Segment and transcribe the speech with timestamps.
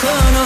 [0.00, 0.43] Konu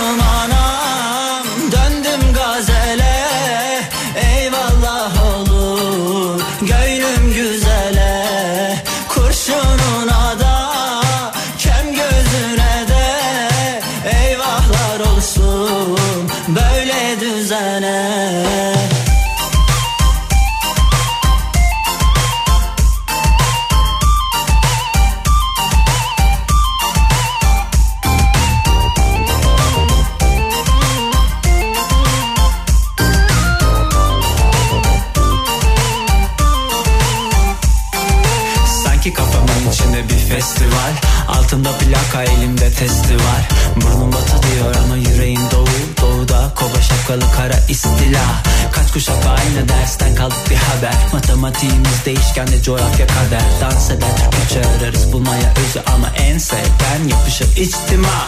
[42.79, 43.48] testi var.
[43.77, 45.67] Burnum batı diyor ama yüreğim doğu.
[46.01, 48.43] Doğuda kova şapkalı kara istila.
[48.73, 50.95] Kaç kuşak aynı dersten kaldık bir haber.
[51.12, 53.43] Matematiğimiz değişkenle coğrafya kader.
[53.61, 55.83] Dans eder Türkçe ararız bulmaya özü.
[55.87, 58.27] Ama en sevden yapışır içtima.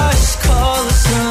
[0.00, 1.21] Aşk olsun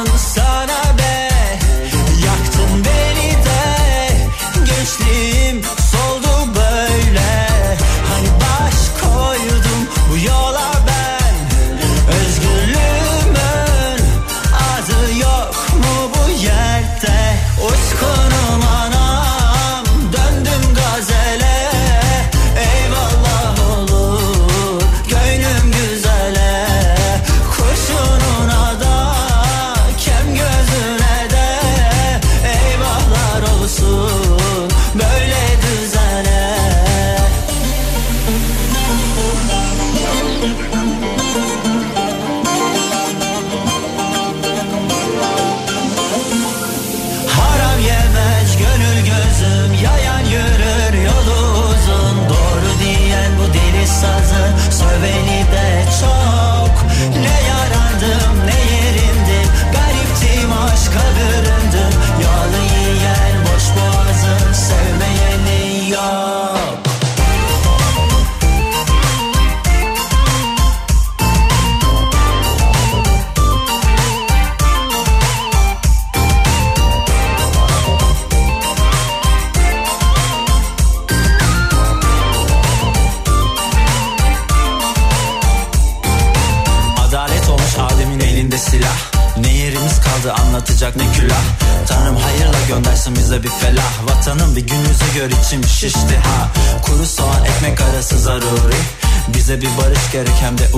[100.12, 100.68] gerek hem de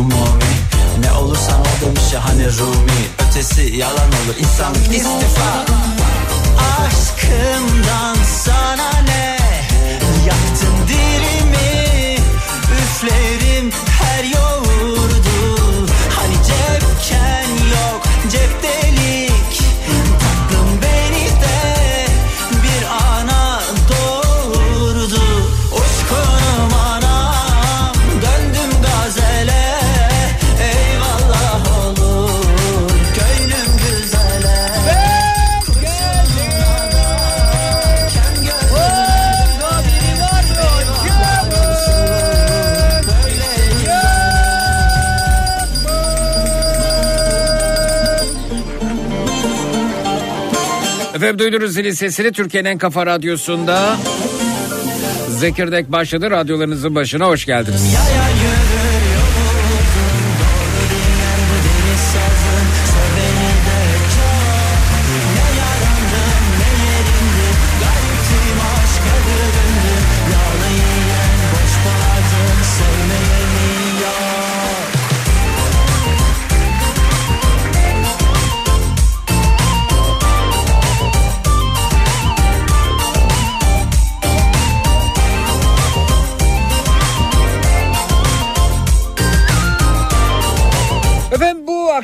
[51.34, 53.96] Efendim duydunuz zilin sesini Türkiye'nin en kafa radyosunda.
[55.38, 57.92] Zekirdek başladı radyolarınızın başına hoş geldiniz.
[57.94, 58.23] Yayan yürür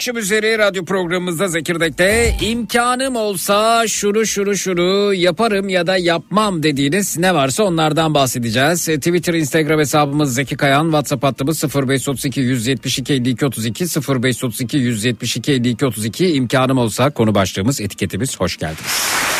[0.00, 7.18] akşam üzeri radyo programımızda Zekirdek'te imkanım olsa şunu şunu şunu yaparım ya da yapmam dediğiniz
[7.18, 8.88] ne varsa onlardan bahsedeceğiz.
[8.88, 15.86] E, Twitter, Instagram hesabımız Zeki Kayan, WhatsApp hattımız 0532 172 52 32 0532 172 52
[15.86, 19.39] 32 imkanım olsa konu başlığımız etiketimiz hoş geldiniz.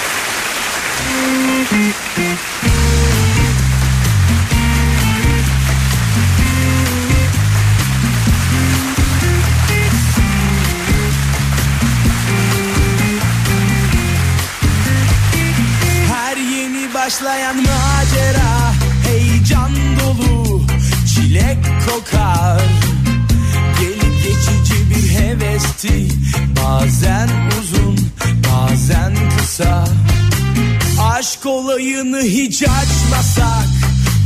[32.01, 33.67] Olayını hiç açmasak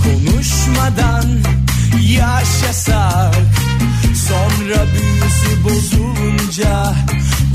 [0.03, 1.25] Konuşmadan
[2.01, 3.35] yaşasak.
[4.29, 6.95] Sonra büyüsü bozulunca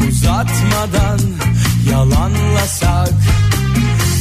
[0.10, 1.20] Uzatmadan
[1.92, 3.10] yalanlasak.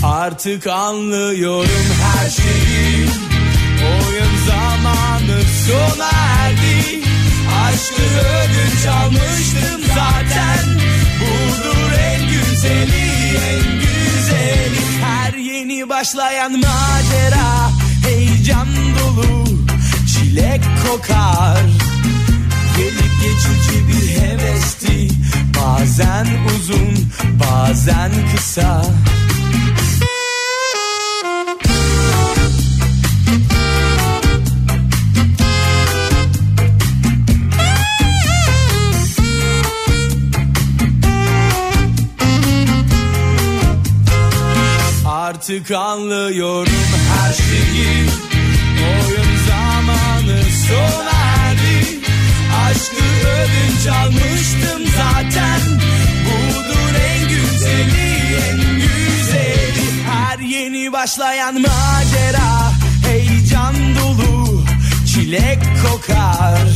[0.03, 3.09] Artık anlıyorum her şeyi.
[3.83, 7.01] Oyun zamanı sona erdi.
[7.65, 10.65] Aşkı ödünç almıştım zaten.
[11.21, 13.09] Budur en güzeli
[13.51, 13.98] en güzeli
[15.87, 17.71] başlayan macera
[18.07, 19.45] Heyecan dolu
[20.07, 21.63] çilek kokar.
[22.77, 25.09] Gelip geçici bir hevesti
[25.57, 26.27] Bazen
[26.57, 28.83] uzun bazen kısa
[45.49, 46.73] Artık anlıyorum
[47.09, 48.09] her şeyi.
[48.89, 52.01] Oyun zamanı sona erdi
[52.67, 55.61] Aşkı ödünç almıştım zaten.
[56.25, 60.03] Budur en güzeli en güzeli.
[60.11, 62.73] Her yeni başlayan macera
[63.07, 64.65] Heyecan dolu
[65.15, 66.69] çilek kokar.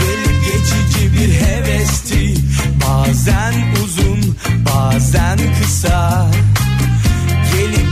[0.00, 2.34] Gelip geçici bir hevesti
[2.82, 3.54] Bazen
[3.84, 4.36] uzun
[4.66, 6.30] bazen kısa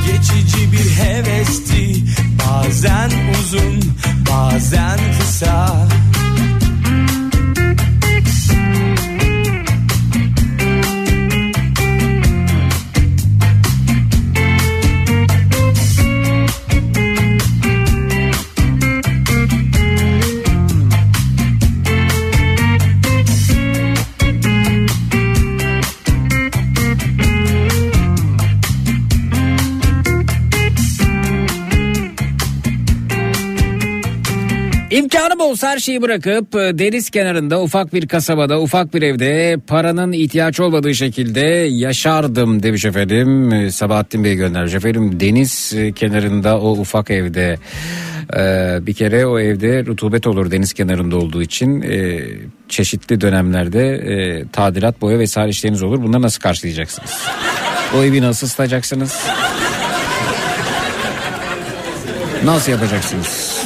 [0.06, 1.94] geçici bir hevesti.
[2.38, 3.10] Bazen
[3.40, 3.80] uzun
[4.30, 5.86] bazen kısa
[35.14, 40.12] İmkanım olsa her şeyi bırakıp e, deniz kenarında ufak bir kasabada ufak bir evde paranın
[40.12, 43.52] ihtiyaç olmadığı şekilde yaşardım demiş efendim.
[43.52, 47.58] E, Sabahattin Bey göndermiş efendim deniz e, kenarında o ufak evde
[48.36, 52.20] e, bir kere o evde rutubet olur deniz kenarında olduğu için e,
[52.68, 57.22] çeşitli dönemlerde e, tadilat boya vesaire işleriniz olur bunları nasıl karşılayacaksınız?
[57.96, 59.24] O evi nasıl ısıtacaksınız?
[62.44, 63.62] Nasıl yapacaksınız?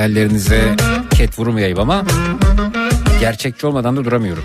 [0.00, 0.76] Hayallerinize
[1.10, 2.04] ket vurmayayım ama
[3.20, 4.44] gerçekçi olmadan da duramıyorum.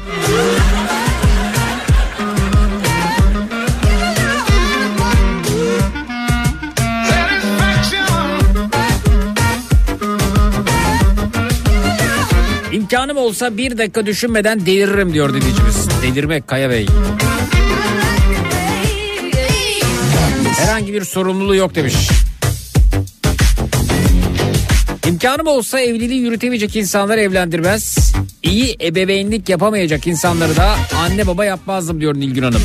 [12.71, 15.87] İmkanım olsa bir dakika düşünmeden deliririm diyor dinleyicimiz.
[16.03, 16.87] Delirmek Kaya Bey.
[20.57, 22.24] Herhangi bir sorumluluğu yok demiş.
[25.07, 28.13] İmkanım olsa evliliği yürütemeyecek insanları evlendirmez.
[28.43, 32.61] İyi ebeveynlik yapamayacak insanları da anne baba yapmazdım diyor Nilgün Hanım.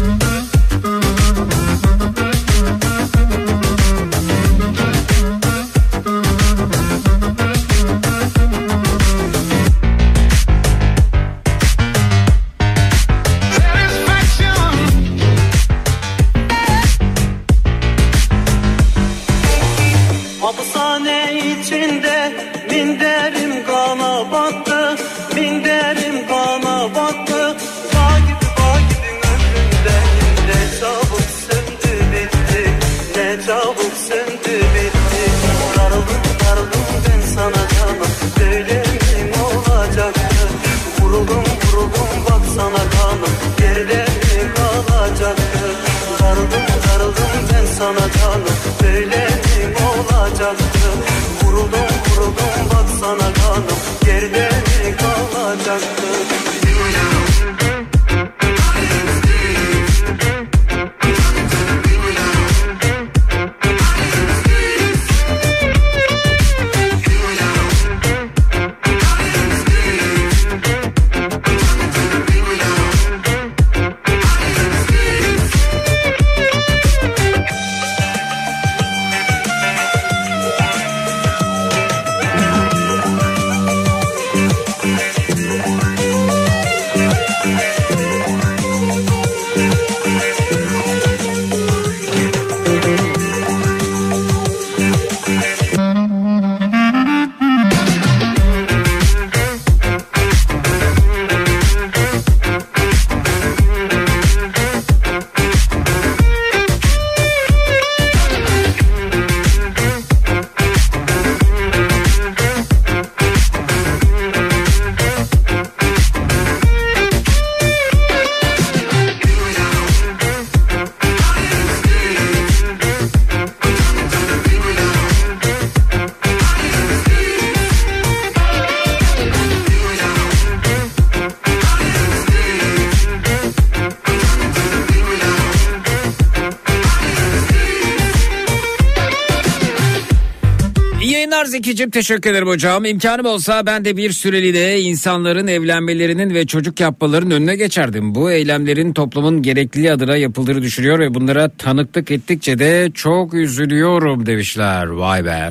[141.51, 142.85] Zeki'cim teşekkür ederim hocam.
[142.85, 148.15] İmkanım olsa ben de bir süreliğine insanların evlenmelerinin ve çocuk yapmalarının önüne geçerdim.
[148.15, 154.87] Bu eylemlerin toplumun gerekli adına yapıldığını düşünüyor ve bunlara tanıklık ettikçe de çok üzülüyorum demişler.
[154.87, 155.51] Vay be.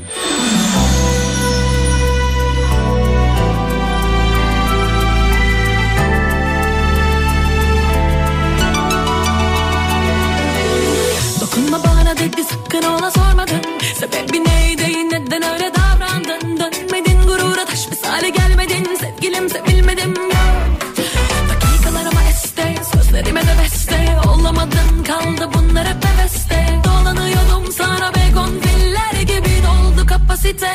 [24.69, 26.79] Adın kaldı bunlar hep heveste.
[26.83, 30.73] Dolanıyordum sana begon filler gibi doldu kapasite.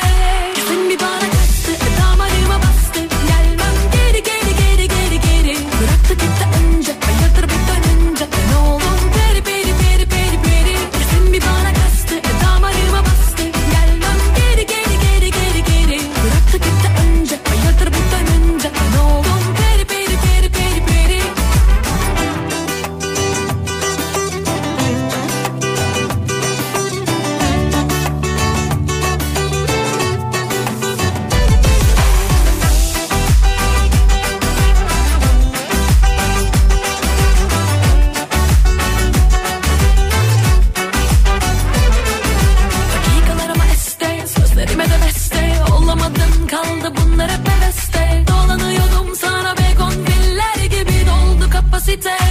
[52.03, 52.24] it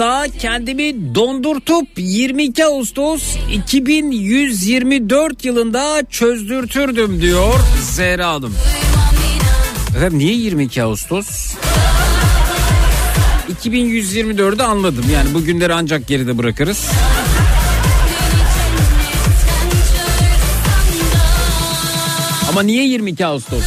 [0.00, 3.22] Oysa kendimi dondurtup 22 Ağustos
[3.52, 8.54] 2124 yılında çözdürtürdüm diyor Zehra Hanım.
[9.96, 11.54] Efendim niye 22 Ağustos?
[13.64, 15.04] 2124'ü anladım.
[15.12, 16.88] Yani bugünleri ancak geride bırakırız.
[22.50, 23.64] Ama niye 22 Ağustos?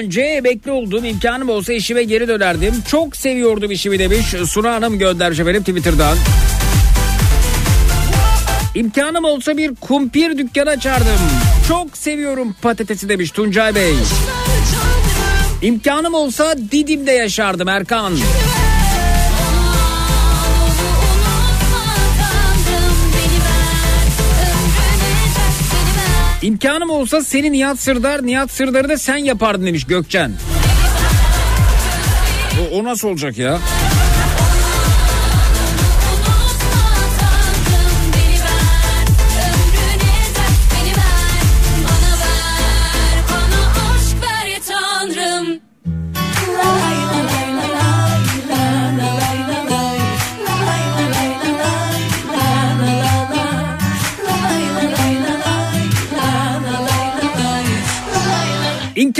[0.00, 2.74] Önce emekli olduğum imkanım olsa işime geri dönerdim.
[2.88, 4.34] Çok seviyordum işimi demiş.
[4.46, 6.16] Suna Hanım göndermiş efendim Twitter'dan.
[8.74, 11.06] İmkanım olsa bir kumpir dükkanı açardım.
[11.68, 13.94] Çok seviyorum patatesi demiş Tuncay Bey.
[15.62, 18.12] İmkanım olsa Didim'de yaşardım Erkan.
[26.42, 30.32] İmkanım olsa seni Nihat Sırdar, Nihat Sırdar'ı da sen yapardın demiş Gökçen.
[32.60, 33.58] O, o nasıl olacak ya?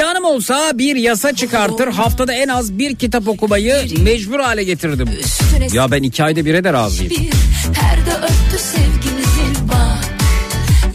[0.01, 5.09] İmkanım olsa bir yasa çıkartır haftada en az bir kitap okumayı mecbur hale getirdim.
[5.73, 7.13] Ya ben iki ayda bire de razıyım.
[7.75, 10.05] perde örttü sevgimizin bak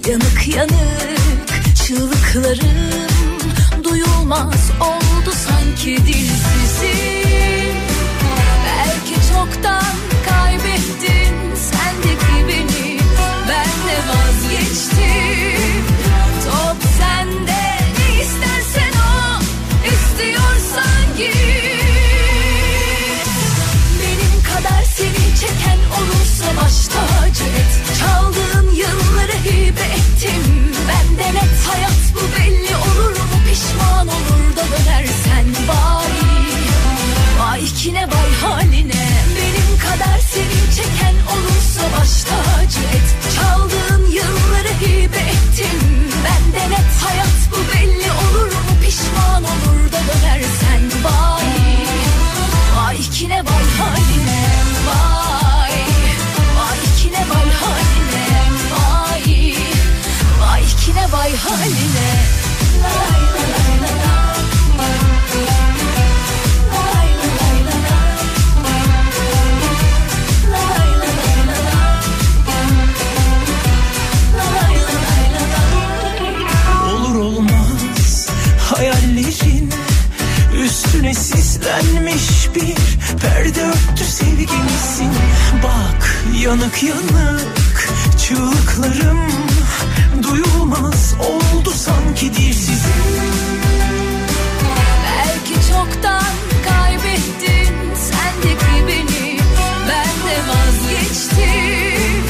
[0.09, 7.75] Yanık yanık çığlıklarım duyulmaz oldu sanki dilsizim
[8.65, 10.04] Belki çoktan
[26.35, 33.11] olursa baş tacı et Çaldığın yılları hibe ettim Ben de net hayat bu belli olur
[33.11, 33.37] mu?
[33.49, 36.11] Pişman olur da dönersen vay
[37.39, 39.07] Vay kine vay haline.
[39.37, 45.79] Benim kadar seni çeken olursa baş tacı et Çaldığın yılları hibe ettim
[46.25, 48.71] Ben de net hayat bu belli olur mu?
[48.85, 51.45] Pişman olur da dönersen vay
[52.77, 54.45] Vay kine vay haline.
[54.87, 55.44] Vay
[61.15, 61.75] la lay.
[76.91, 79.73] Olur olmaz hayallerin
[80.63, 82.75] Üstüne sislenmiş bir
[83.19, 85.13] perde örttü sevgimizin
[85.63, 89.54] Bak yanık yanık çığlıklarım
[90.23, 92.91] Duyulmaz oldu sanki dilsizim
[95.05, 96.33] Belki çoktan
[96.69, 99.39] kaybettin sendeki beni
[99.89, 102.23] Ben de vazgeçtim.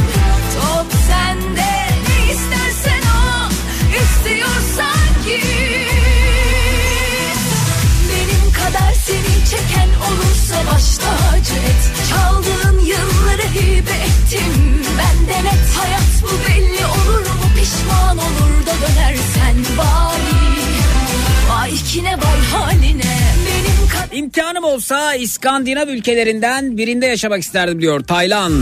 [0.56, 1.72] Top sende
[2.08, 3.50] ne istersen o
[3.96, 5.90] istiyorsan git
[8.10, 11.92] Benim kadar seni çeken olursa baş tacı et.
[12.10, 14.84] Çaldığın yılları hibe ettim.
[14.98, 16.75] Ben de net hayat bu belli
[18.66, 20.22] olur da dönersen vay
[21.50, 23.04] Vay kine vay haline
[23.46, 28.54] benim kadınları İmkanım olsa İskandinav ülkelerinden birinde yaşamak isterdim diyor Taylan.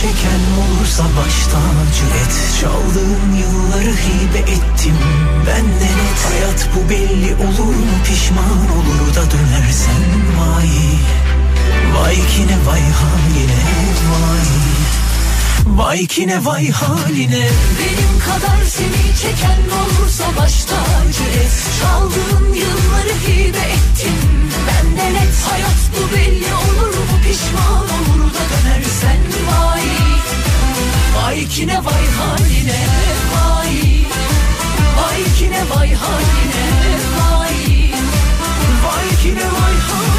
[0.00, 4.96] Çeken olursa baştan acı et Çaldığın yılları hibe ettim
[5.46, 6.20] Ben de net.
[6.30, 7.96] Hayat bu belli olur mu?
[8.04, 10.02] Pişman olur da dönersen
[10.38, 10.70] vay.
[11.94, 13.62] Vay kine vay haline
[14.10, 14.89] vay
[15.66, 17.48] Vay kine vay haline.
[17.78, 21.52] Benim kadar seni çeken olursa baş tacı et.
[21.80, 24.18] Çaldığın yılları hibe ettim
[24.68, 27.16] Ben de net hayat bu belli olur mu?
[27.24, 29.82] Pişman olur da dönersen vay.
[31.16, 32.80] Vay kine vay haline
[33.34, 33.76] vay.
[34.96, 36.68] Vay kine vay haline
[37.18, 37.56] vay.
[38.84, 40.09] Vay kine vay haline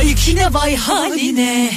[0.00, 1.70] Vay kine vay haline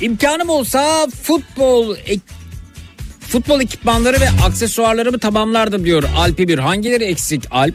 [0.00, 2.20] İmkanım olsa futbol ek-
[3.28, 6.58] futbol ekipmanları ve aksesuarlarımı tamamlardım diyor Alpi bir.
[6.58, 7.74] Hangileri eksik Alp?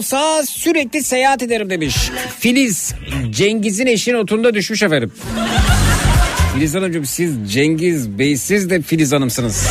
[0.00, 1.96] Olsa sürekli seyahat ederim demiş.
[2.38, 2.94] Filiz
[3.30, 5.12] Cengiz'in eşi notunda düşmüş efendim.
[6.54, 9.66] Filiz Hanımcığım siz Cengiz Bey siz de Filiz Hanım'sınız.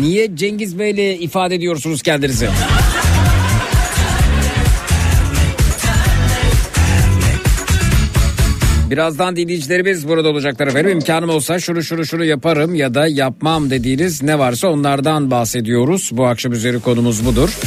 [0.00, 2.48] Niye Cengiz Bey'le ifade ediyorsunuz kendinizi?
[8.90, 10.90] Birazdan dinleyicilerimiz burada olacaklar efendim.
[10.90, 16.10] İmkanım olsa şunu şunu şunu yaparım ya da yapmam dediğiniz ne varsa onlardan bahsediyoruz.
[16.12, 17.58] Bu akşam üzeri konumuz budur.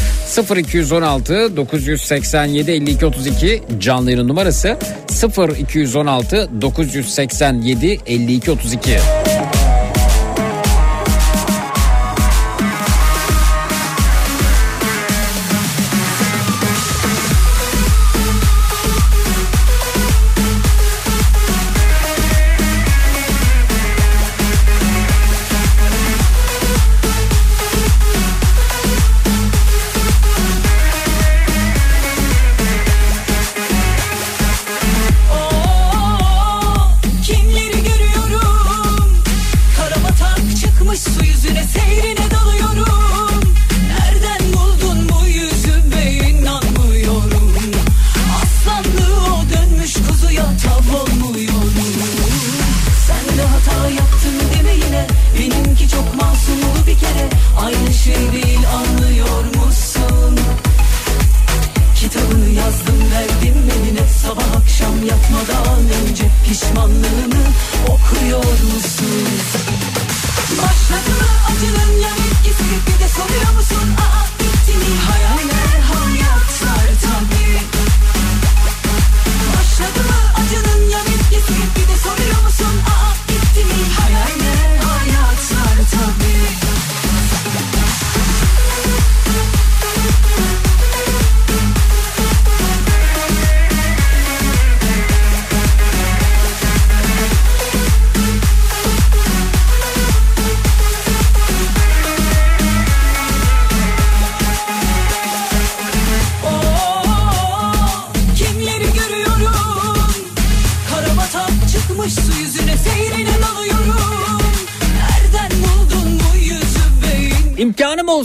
[0.57, 4.77] 0216 987 52 32 canlı yayın numarası
[5.59, 9.32] 0216 987 52 32.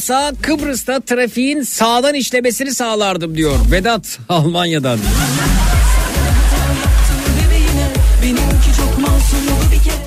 [0.08, 4.98] olsa Kıbrıs'ta trafiğin sağdan işlemesini sağlardım diyor Vedat Almanya'dan.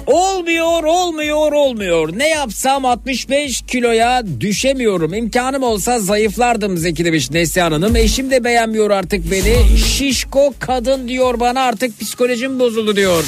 [0.07, 2.09] Olmuyor, olmuyor, olmuyor.
[2.17, 5.13] Ne yapsam 65 kiloya düşemiyorum.
[5.13, 7.95] İmkanım olsa zayıflardım Zeki demiş Neslihan Hanım.
[7.95, 9.77] Eşim de beğenmiyor artık beni.
[9.77, 13.23] Şişko kadın diyor bana artık psikolojim bozuldu diyor.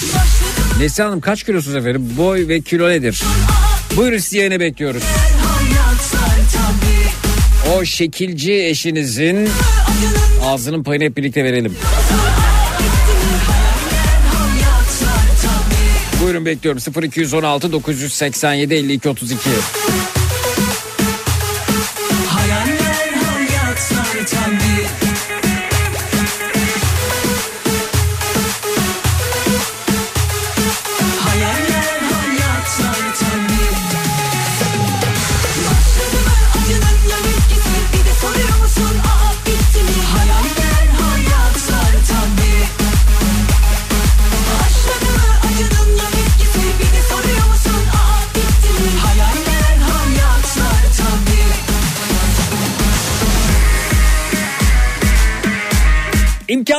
[0.80, 2.14] Neslihan Hanım kaç kilosunuz efendim?
[2.18, 3.24] Boy ve kilo nedir?
[3.98, 5.04] Buyurun sizi yayına bekliyoruz.
[7.78, 9.50] O şekilci eşinizin
[10.44, 11.76] ağzının payını hep birlikte verelim.
[16.24, 19.50] Buyurun bekliyorum 0216 987 52 32.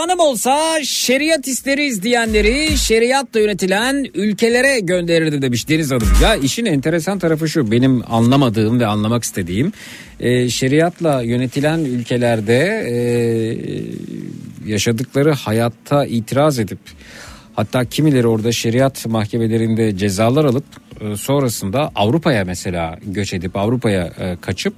[0.05, 6.09] İmkanım olsa şeriat isteriz diyenleri şeriatla yönetilen ülkelere gönderirdi demiş Deniz Hanım.
[6.23, 9.73] Ya işin enteresan tarafı şu benim anlamadığım ve anlamak istediğim
[10.21, 12.97] e, şeriatla yönetilen ülkelerde e,
[14.71, 16.79] yaşadıkları hayatta itiraz edip
[17.55, 20.64] hatta kimileri orada şeriat mahkemelerinde cezalar alıp
[21.01, 24.75] e, sonrasında Avrupa'ya mesela göç edip Avrupa'ya e, kaçıp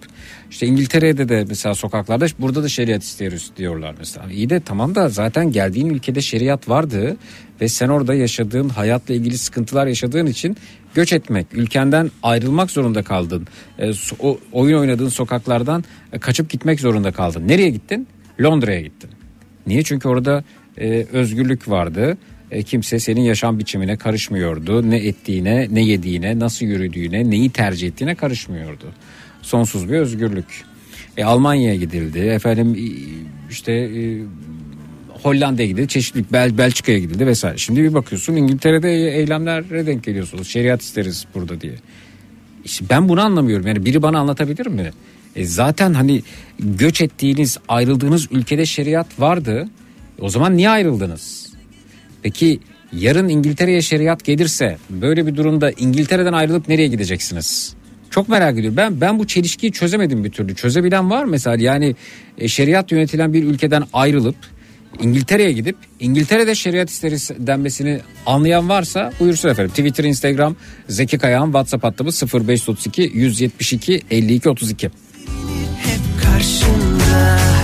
[0.51, 4.31] işte İngiltere'de de mesela sokaklarda burada da şeriat istiyoruz diyorlar mesela.
[4.31, 7.17] İyi de tamam da zaten geldiğin ülkede şeriat vardı
[7.61, 10.57] ve sen orada yaşadığın hayatla ilgili sıkıntılar yaşadığın için
[10.95, 13.47] göç etmek, ülkenden ayrılmak zorunda kaldın.
[13.79, 15.85] E, o, oyun oynadığın sokaklardan
[16.21, 17.49] kaçıp gitmek zorunda kaldın.
[17.49, 18.09] Nereye gittin?
[18.41, 19.11] Londra'ya gittin.
[19.67, 19.83] Niye?
[19.83, 20.45] Çünkü orada
[21.13, 22.19] özgürlük vardı.
[22.51, 24.91] E, kimse senin yaşam biçimine karışmıyordu.
[24.91, 28.85] Ne ettiğine, ne yediğine, nasıl yürüdüğüne, neyi tercih ettiğine karışmıyordu.
[29.43, 30.65] Sonsuz bir özgürlük.
[31.17, 32.19] E, Almanya'ya gidildi.
[32.19, 32.85] Efendim e,
[33.51, 34.23] işte e,
[35.23, 35.89] Hollanda'ya gidildi.
[35.89, 37.59] Çeşitli Bel Belçika'ya gidildi vesaire.
[37.59, 40.49] Şimdi bir bakıyorsun İngiltere'de eylemlere denk geliyorsunuz.
[40.49, 41.75] Şeriat isteriz burada diye.
[42.65, 43.67] İşte ben bunu anlamıyorum.
[43.67, 44.91] Yani biri bana anlatabilir mi?
[45.37, 46.23] E zaten hani
[46.59, 49.69] göç ettiğiniz, ayrıldığınız ülkede şeriat vardı.
[50.21, 51.46] O zaman niye ayrıldınız?
[52.27, 52.61] Peki
[52.93, 57.75] yarın İngiltere'ye şeriat gelirse böyle bir durumda İngiltere'den ayrılıp nereye gideceksiniz?
[58.11, 58.77] Çok merak ediyorum.
[58.77, 60.55] Ben ben bu çelişkiyi çözemedim bir türlü.
[60.55, 61.57] Çözebilen var mesela?
[61.63, 61.95] Yani
[62.39, 64.37] e, şeriat yönetilen bir ülkeden ayrılıp
[65.01, 69.71] İngiltere'ye gidip İngiltere'de şeriat isteriz denmesini anlayan varsa buyursun efendim.
[69.71, 70.57] Twitter, Instagram,
[70.89, 74.91] Zeki Kayağan, WhatsApp hattımız 0532 172 52 32.
[75.83, 77.56] hep karşında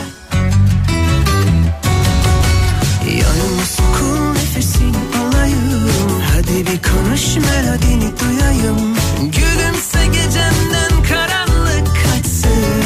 [7.23, 8.95] konuş melodini duyayım.
[9.21, 12.83] Gülümse gecemden karanlık kaçsın.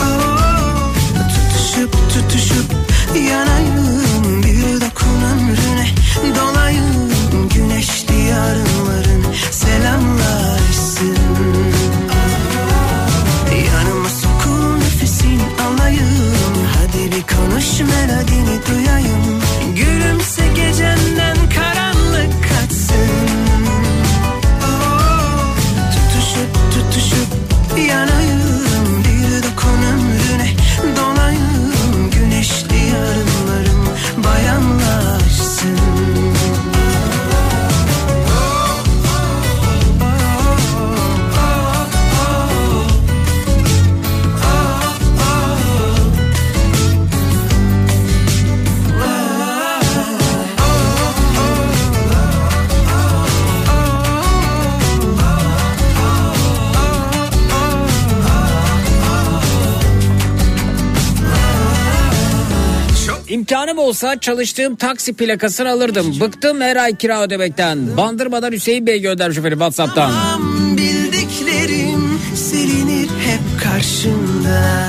[0.00, 0.94] Oh,
[1.28, 2.72] Tutuşup tutuşup
[3.30, 4.42] yanayım.
[4.42, 5.88] Bir dokun ömrüne
[6.36, 7.10] dolayım.
[7.54, 11.16] Güneşli yarınların selamlarsın
[13.74, 16.10] Yanıma sokul nefesin alayım.
[16.76, 19.40] Hadi bir konuş melodini duyayım.
[19.76, 21.35] Gülümse gecenden
[63.36, 66.20] İmkanım olsa çalıştığım taksi plakasını alırdım.
[66.20, 67.96] Bıktım her ay kira ödemekten.
[67.96, 70.12] Bandırmadan Hüseyin Bey göndermiş efendim Whatsapp'tan.
[70.76, 74.88] Bildiklerim silinir hep karşında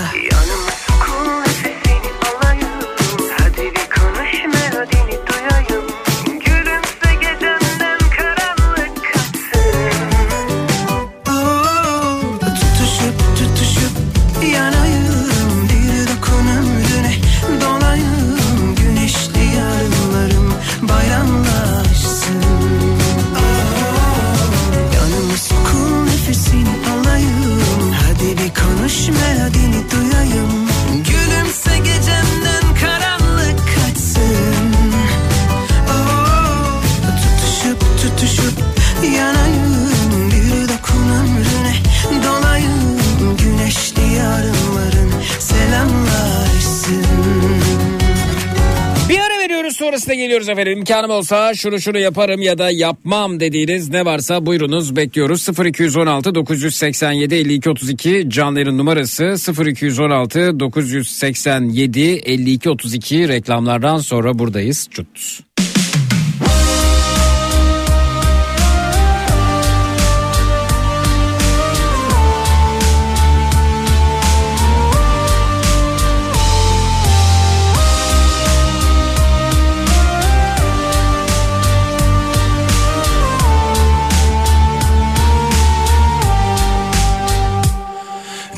[50.37, 50.77] geliyoruz efendim.
[50.77, 55.47] İmkanım olsa şunu şunu yaparım ya da yapmam dediğiniz ne varsa buyurunuz bekliyoruz.
[55.65, 59.35] 0216 987 52 32 canların numarası
[59.67, 64.87] 0216 987 52 32 reklamlardan sonra buradayız.
[64.91, 65.07] Çut.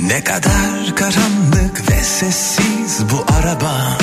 [0.09, 3.97] Ne kadar karanlık ve sessiz bu araba.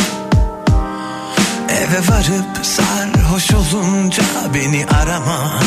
[1.69, 4.23] Eve varıp sarhoş olunca
[4.55, 5.61] beni arama.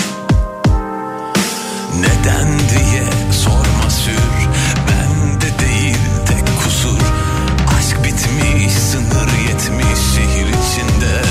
[1.99, 4.49] Neden diye sorma sür
[4.88, 5.97] Bende değil
[6.28, 7.02] tek kusur.
[7.80, 11.21] Aşk bitmiş sınır yetmiş şehir içinde.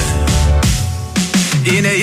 [1.78, 1.97] İneyim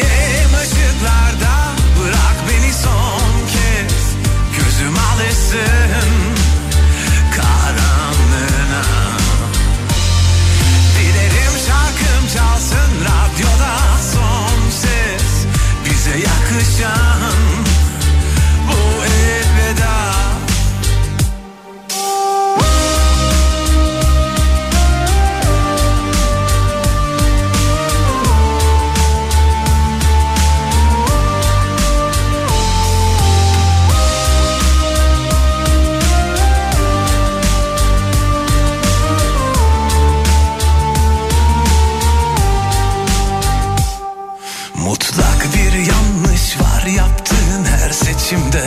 [48.26, 48.64] her seçimde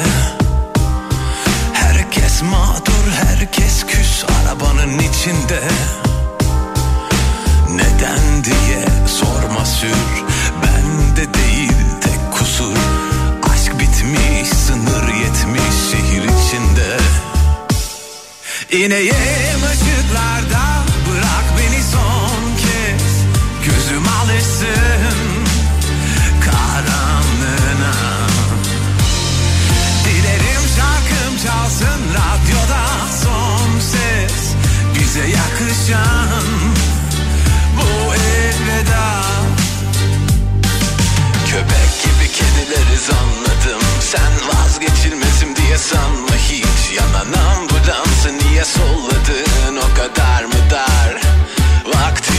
[1.73, 5.61] Herkes mağdur, herkes küs arabanın içinde.
[7.71, 10.25] Neden diye sorma sür
[10.63, 12.77] Bende değil tek kusur.
[13.53, 16.97] Aşk bitmiş, sınır yetmiş şehir içinde.
[18.71, 19.38] İneyim
[35.89, 36.45] yakışan
[37.77, 39.23] bu elveda.
[41.51, 46.97] Köpek gibi kedileriz anladım Sen vazgeçilmezim diye sanma hiç.
[46.97, 49.77] Yanan ambulansı niye solladın?
[49.77, 51.21] O kadar mı dar?
[51.87, 52.38] Vaktin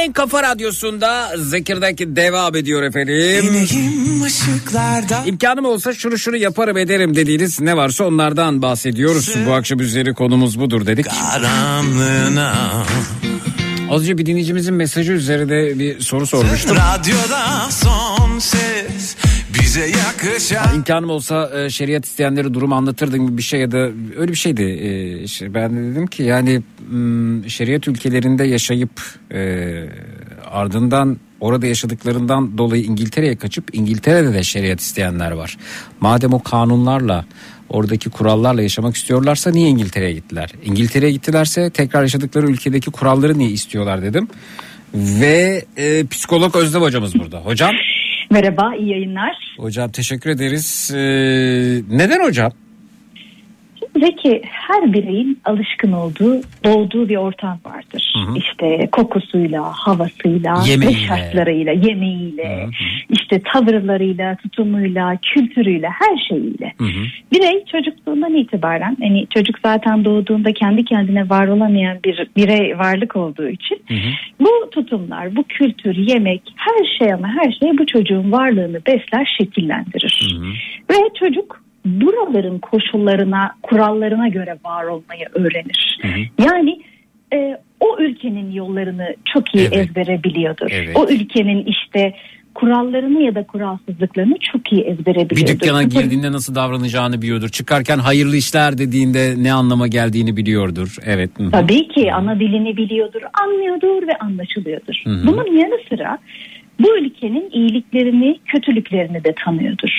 [0.00, 3.66] En kafa radyosunda Zekirdek devam ediyor efendim.
[5.26, 9.34] İmkanım olsa şunu şunu yaparım ederim dediğiniz ne varsa onlardan bahsediyoruz.
[9.46, 11.06] Bu akşam üzeri konumuz budur dedik.
[11.08, 12.84] karanlığına
[13.90, 16.76] Az önce bir dinleyicimizin mesajı üzerinde bir soru sormuştum.
[16.76, 19.16] Radyoda son ses
[19.58, 23.78] bize yakışan İmkanım olsa e, şeriat isteyenlere durum anlatırdım bir şey ya da
[24.18, 24.62] öyle bir şeydi.
[24.62, 26.62] E, işte ben de dedim ki yani
[27.48, 28.90] şeriat ülkelerinde yaşayıp
[29.32, 29.84] e,
[30.50, 35.56] ardından orada yaşadıklarından dolayı İngiltere'ye kaçıp İngiltere'de de şeriat isteyenler var.
[36.00, 37.24] Madem o kanunlarla
[37.68, 40.50] oradaki kurallarla yaşamak istiyorlarsa niye İngiltere'ye gittiler?
[40.64, 44.28] İngiltere'ye gittilerse tekrar yaşadıkları ülkedeki kuralları niye istiyorlar dedim.
[44.94, 47.38] Ve e, psikolog Özlem hocamız burada.
[47.38, 47.70] Hocam
[48.30, 49.54] Merhaba, iyi yayınlar.
[49.56, 50.90] Hocam teşekkür ederiz.
[50.94, 50.98] Ee,
[51.96, 52.52] neden hocam?
[53.96, 58.14] Zeki, her bireyin alışkın olduğu, doğduğu bir ortam vardır.
[58.36, 60.86] İşte kokusuyla, havasıyla, Yemeğiyle.
[60.86, 62.68] ve şartlarıyla, yemeğiyle,
[63.10, 66.74] işte tavırlarıyla, tutumuyla, kültürüyle, her şeyiyle.
[67.32, 73.48] Birey çocukluğundan itibaren, hani çocuk zaten doğduğunda kendi kendine var olamayan bir birey varlık olduğu
[73.48, 73.82] için
[74.40, 80.36] bu tutumlar, bu kültür, yemek, her şey ama her şey bu çocuğun varlığını besler, şekillendirir.
[80.90, 86.00] Ve çocuk buraların koşullarına, kurallarına göre var olmayı öğrenir.
[86.46, 86.80] Yani
[87.34, 89.76] e, o ülkenin yollarını çok iyi Evet.
[89.88, 90.66] ezbere biliyordur.
[90.70, 90.96] Evet.
[90.96, 92.14] O ülkenin işte
[92.54, 95.60] kurallarını ya da kuralsızlıklarını çok iyi ezbere Bir biliyordur.
[95.60, 97.48] dükkana Sıfır- girdiğinde nasıl davranacağını biliyordur.
[97.48, 100.96] Çıkarken hayırlı işler dediğinde ne anlama geldiğini biliyordur.
[101.06, 101.30] Evet.
[101.38, 101.50] hı hı.
[101.50, 105.02] Tabii ki ana dilini biliyordur, anlıyordur ve anlaşılıyordur.
[105.06, 106.18] Bunun yanı sıra
[106.80, 109.98] bu ülkenin iyiliklerini, kötülüklerini de tanıyordur.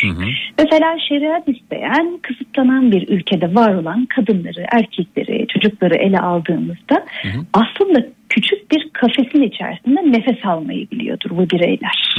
[0.57, 7.05] Mesela şeriat isteyen, kısıtlanan bir ülkede var olan kadınları, erkekleri, çocukları ele aldığımızda
[7.53, 12.15] aslında küçük bir kafesin içerisinde nefes almayı biliyordur bu bireyler.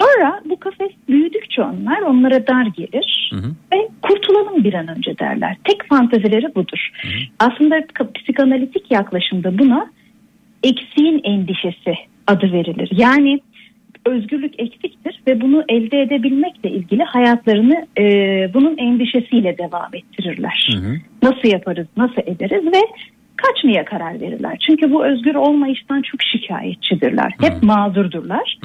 [0.00, 3.30] Sonra bu kafes büyüdükçe onlar onlara dar gelir
[3.72, 5.56] ve kurtulalım bir an önce derler.
[5.64, 6.90] Tek fantazileri budur.
[7.38, 9.86] Aslında k- psikanalitik yaklaşımda buna
[10.62, 11.94] eksiğin endişesi
[12.26, 12.88] adı verilir.
[12.92, 13.40] Yani
[14.06, 18.04] özgürlük eksiktir ve bunu elde edebilmekle ilgili hayatlarını e,
[18.54, 20.68] bunun endişesiyle devam ettirirler.
[21.22, 22.80] Nasıl yaparız, nasıl ederiz ve
[23.36, 24.58] kaçmaya karar verirler.
[24.66, 27.32] Çünkü bu özgür olmayıştan çok şikayetçidirler.
[27.40, 28.58] Hep mağdurdurlar.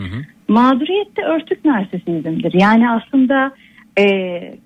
[0.48, 2.54] Mağduriyet de örtük narsisizmdir.
[2.54, 3.52] Yani aslında
[4.00, 4.04] e,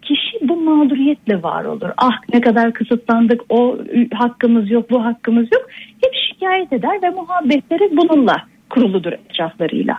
[0.01, 1.89] kişi bu mağduriyetle var olur.
[1.97, 3.77] Ah ne kadar kısıtlandık, o
[4.13, 5.67] hakkımız yok, bu hakkımız yok.
[6.03, 8.37] Hep şikayet eder ve muhabbetleri bununla
[8.69, 9.97] kuruludur etraflarıyla.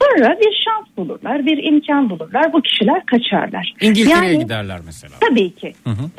[0.00, 2.52] Sonra bir şans bulurlar, bir imkan bulurlar.
[2.52, 3.74] Bu kişiler kaçarlar.
[3.80, 5.14] İngiltere'ye Yani giderler mesela.
[5.30, 5.72] Tabii ki.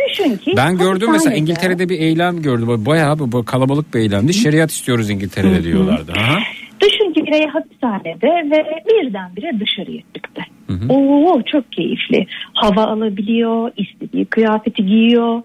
[0.09, 2.85] Düşün ki Ben gördüm mesela İngiltere'de bir eylem gördüm.
[2.85, 4.33] Bayağı bu- kalabalık bir eylemdi.
[4.33, 6.11] Şeriat istiyoruz İngiltere'de diyorlardı.
[6.17, 6.39] Aha.
[6.81, 10.41] Düşün ki birey hapishanede ve birdenbire dışarıya çıktı.
[10.89, 12.25] Oo çok keyifli.
[12.53, 15.41] Hava alabiliyor, istediği kıyafeti giyiyor.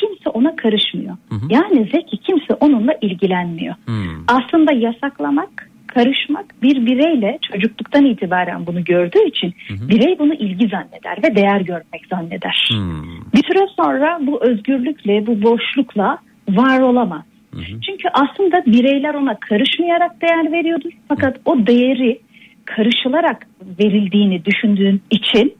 [0.00, 1.16] Kimse ona karışmıyor.
[1.50, 3.74] Yani Zeki kimse onunla ilgilenmiyor.
[4.28, 11.36] Aslında yasaklamak, karışmak bir bireyle çocukluktan itibaren bunu gördüğü için birey bunu ilgi zanneder ve
[11.36, 12.68] değer görmek zanneder.
[13.34, 16.18] Bir süre sonra bu özgürlükle, bu boşlukla
[16.48, 17.22] var olamaz.
[17.86, 20.90] Çünkü aslında bireyler ona karışmayarak değer veriyordur.
[21.08, 22.20] Fakat o değeri
[22.64, 23.46] karışılarak
[23.80, 25.54] verildiğini düşündüğün için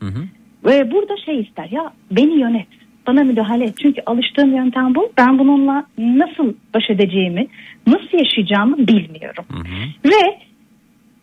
[0.65, 2.67] ve burada şey ister ya beni yönet
[3.07, 3.75] bana müdahale et.
[3.83, 5.13] Çünkü alıştığım yöntem bu.
[5.19, 7.47] Ben bununla nasıl baş edeceğimi,
[7.87, 9.45] nasıl yaşayacağımı bilmiyorum.
[10.05, 10.39] Ve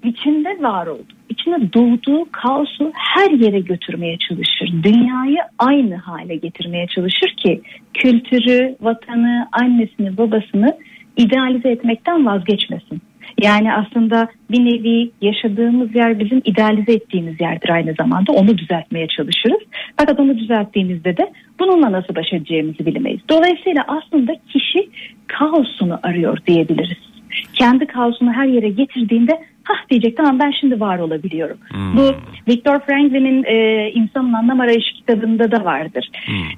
[0.04, 1.14] içinde var oldu.
[1.30, 4.84] İçine doğduğu kaosu her yere götürmeye çalışır.
[4.84, 7.62] Dünyayı aynı hale getirmeye çalışır ki
[7.94, 10.78] kültürü, vatanı, annesini, babasını
[11.18, 13.02] idealize etmekten vazgeçmesin.
[13.44, 18.32] Yani aslında bir nevi yaşadığımız yer bizim idealize ettiğimiz yerdir aynı zamanda.
[18.32, 19.62] Onu düzeltmeye çalışırız.
[19.98, 23.22] Fakat onu düzelttiğimizde de bununla nasıl baş edeceğimizi bilemeyiz.
[23.30, 24.90] Dolayısıyla aslında kişi
[25.28, 26.98] kaosunu arıyor diyebiliriz.
[27.54, 31.58] Kendi kaosunu her yere getirdiğinde hah diyecek tamam ben şimdi var olabiliyorum.
[31.98, 32.16] Bu
[32.52, 36.10] Viktor Franklin'in e, İnsanın Anlam Arayışı kitabında da vardır.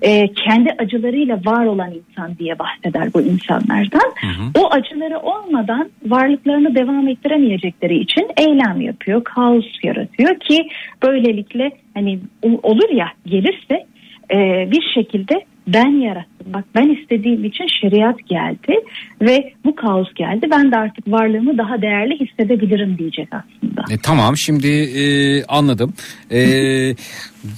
[0.02, 4.12] E, kendi acılarıyla var olan insan diye bahseder bu insanlardan.
[4.58, 10.68] O acıları olmadan varlıklarını devam ettiremeyecekleri için eylem yapıyor, kaos yaratıyor ki
[11.04, 12.20] böylelikle hani
[12.64, 13.86] olur ya gelirse
[14.32, 16.54] e, bir şekilde ben yarattım.
[16.54, 18.74] Bak ben istediğim için şeriat geldi
[19.22, 20.48] ve bu kaos geldi.
[20.52, 23.94] Ben de artık varlığımı daha değerli hissedebilirim diyecek aslında.
[23.94, 25.04] E, tamam şimdi e,
[25.44, 25.94] anladım.
[26.32, 26.40] E,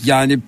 [0.05, 0.39] yani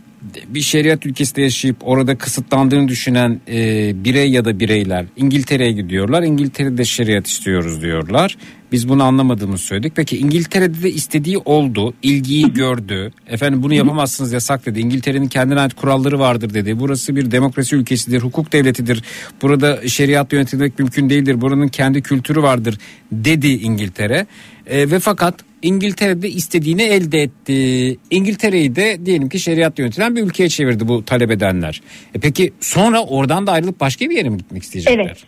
[0.47, 6.23] bir şeriat ülkesinde yaşayıp orada kısıtlandığını düşünen e, birey ya da bireyler İngiltere'ye gidiyorlar.
[6.23, 8.37] İngiltere'de şeriat istiyoruz diyorlar.
[8.71, 9.93] Biz bunu anlamadığımızı söyledik.
[9.95, 13.11] Peki İngiltere'de de istediği oldu, ilgiyi gördü.
[13.27, 14.79] Efendim bunu yapamazsınız yasak dedi.
[14.79, 16.79] İngiltere'nin kendine ait kuralları vardır dedi.
[16.79, 19.03] Burası bir demokrasi ülkesidir, hukuk devletidir.
[19.41, 21.41] Burada şeriat yönetilmek mümkün değildir.
[21.41, 22.77] Buranın kendi kültürü vardır
[23.11, 24.27] dedi İngiltere.
[24.67, 27.97] E, ve fakat İngiltere'de istediğini elde etti.
[28.11, 31.81] İngiltere'yi de diyelim ki şeriat yönetilen bir ülkeye çevirdi bu talep edenler.
[32.15, 35.05] E peki sonra oradan da ayrılıp başka bir yere mi gitmek isteyecekler?
[35.05, 35.25] Evet.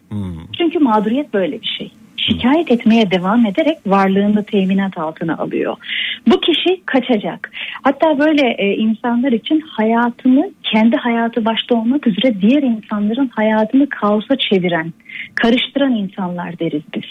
[0.58, 1.92] Çünkü mağduriyet böyle bir şey.
[2.18, 5.78] Şikayet etmeye devam ederek varlığını teminat altına alıyor.
[6.28, 7.52] Bu kişi kaçacak.
[7.82, 14.36] Hatta böyle e, insanlar için hayatını kendi hayatı başta olmak üzere diğer insanların hayatını kaosa
[14.36, 14.94] çeviren,
[15.36, 17.04] karıştıran insanlar deriz biz.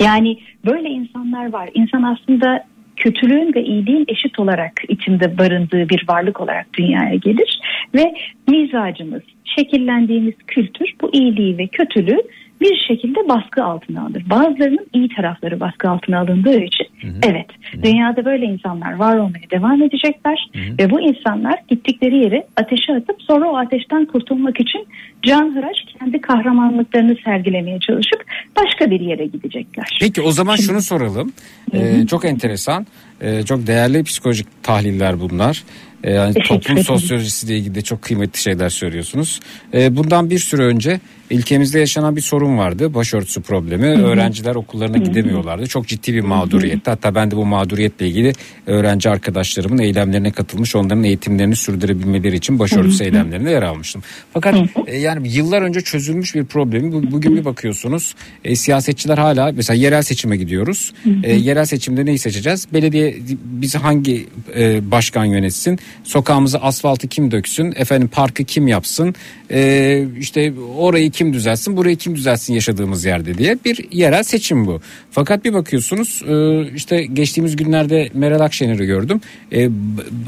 [0.00, 1.70] Yani böyle insanlar var.
[1.74, 2.64] İnsan aslında
[2.96, 7.60] kötülüğün ve iyiliğin eşit olarak içinde barındığı bir varlık olarak dünyaya gelir
[7.94, 8.14] ve
[8.48, 12.20] mizacımız, şekillendiğimiz kültür bu iyiliği ve kötülüğü
[12.62, 14.22] bir şekilde baskı altına alır.
[14.30, 16.86] Bazılarının iyi tarafları baskı altına alındığı için
[17.22, 17.46] evet
[17.82, 23.48] dünyada böyle insanlar var olmaya devam edecekler ve bu insanlar gittikleri yere ateşe atıp sonra
[23.50, 24.86] o ateşten kurtulmak için
[25.22, 28.24] canhıraş kendi kahramanlıklarını sergilemeye çalışıp
[28.56, 29.98] başka bir yere gidecekler.
[30.00, 31.32] Peki o zaman şunu soralım.
[31.74, 32.86] Ee, çok enteresan,
[33.20, 35.64] ee, çok değerli psikolojik tahliller bunlar.
[36.04, 39.40] Ee, yani toplum sosyolojisiyle ilgili de çok kıymetli şeyler söylüyorsunuz.
[39.74, 41.00] Ee, bundan bir süre önce
[41.32, 42.94] ülkemizde yaşanan bir sorun vardı.
[42.94, 43.86] Başörtüsü problemi.
[43.86, 45.66] Öğrenciler okullarına gidemiyorlardı.
[45.66, 46.90] Çok ciddi bir mağduriyetti.
[46.90, 48.32] Hatta ben de bu mağduriyetle ilgili
[48.66, 54.02] öğrenci arkadaşlarımın eylemlerine katılmış, onların eğitimlerini sürdürebilmeleri için başörtüsü eylemlerinde yer almıştım.
[54.32, 54.54] Fakat
[54.86, 58.14] e, yani yıllar önce çözülmüş bir problemi bu- bugün bir bakıyorsunuz
[58.44, 60.92] e, siyasetçiler hala mesela yerel seçime gidiyoruz.
[61.22, 62.66] E, yerel seçimde neyi seçeceğiz?
[62.72, 64.26] Belediye bizi hangi
[64.56, 65.78] e, başkan yönetsin?
[66.04, 67.72] Sokağımızı asfaltı kim döksün?
[67.76, 69.14] Efendim parkı kim yapsın?
[69.50, 74.66] E, işte orayı kim kim düzelsin burayı kim düzelsin yaşadığımız yerde diye bir yerel seçim
[74.66, 74.80] bu.
[75.10, 79.20] Fakat bir bakıyorsunuz e, işte geçtiğimiz günlerde Meral Akşener'i gördüm.
[79.52, 79.68] E,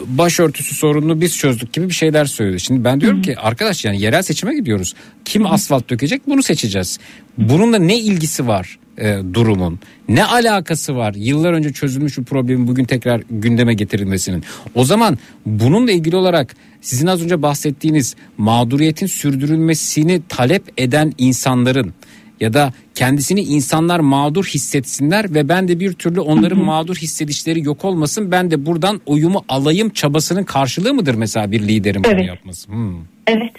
[0.06, 2.60] başörtüsü sorununu biz çözdük gibi bir şeyler söyledi.
[2.60, 4.94] Şimdi ben diyorum ki arkadaş yani yerel seçime gidiyoruz.
[5.24, 6.98] Kim asfalt dökecek bunu seçeceğiz.
[7.38, 8.78] Bununla ne ilgisi var?
[8.98, 9.78] E, durumun
[10.08, 15.92] ne alakası var yıllar önce çözülmüş bir problemin bugün tekrar gündeme getirilmesinin o zaman bununla
[15.92, 21.94] ilgili olarak sizin az önce bahsettiğiniz mağduriyetin sürdürülmesini talep eden insanların
[22.40, 27.84] ya da kendisini insanlar mağdur hissetsinler ve ben de bir türlü onların mağdur hissedişleri yok
[27.84, 32.26] olmasın ben de buradan oyumu alayım çabasının karşılığı mıdır mesela bir liderin bunu Evet.
[32.26, 32.68] yapması?
[32.68, 32.96] Hmm.
[33.26, 33.52] Evet.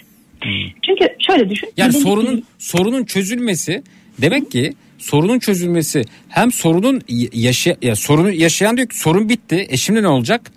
[0.86, 1.68] Çünkü şöyle düşün.
[1.76, 3.82] Yani sorunun sorunun çözülmesi
[4.18, 7.00] demek ki sorunun çözülmesi hem sorunun
[7.32, 9.66] yaşa ya sorunu yaşayan diyor ki sorun bitti.
[9.68, 10.50] E şimdi ne olacak?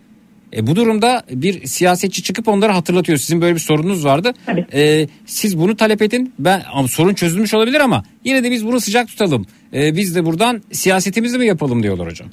[0.54, 3.18] E bu durumda bir siyasetçi çıkıp onlara hatırlatıyor.
[3.18, 4.34] Sizin böyle bir sorununuz vardı.
[4.46, 4.66] Tabii.
[4.74, 6.34] E, siz bunu talep edin.
[6.40, 9.46] Ben ama sorun çözülmüş olabilir ama yine de biz bunu sıcak tutalım.
[9.74, 12.30] E, biz de buradan siyasetimizi mi yapalım diyorlar hocam.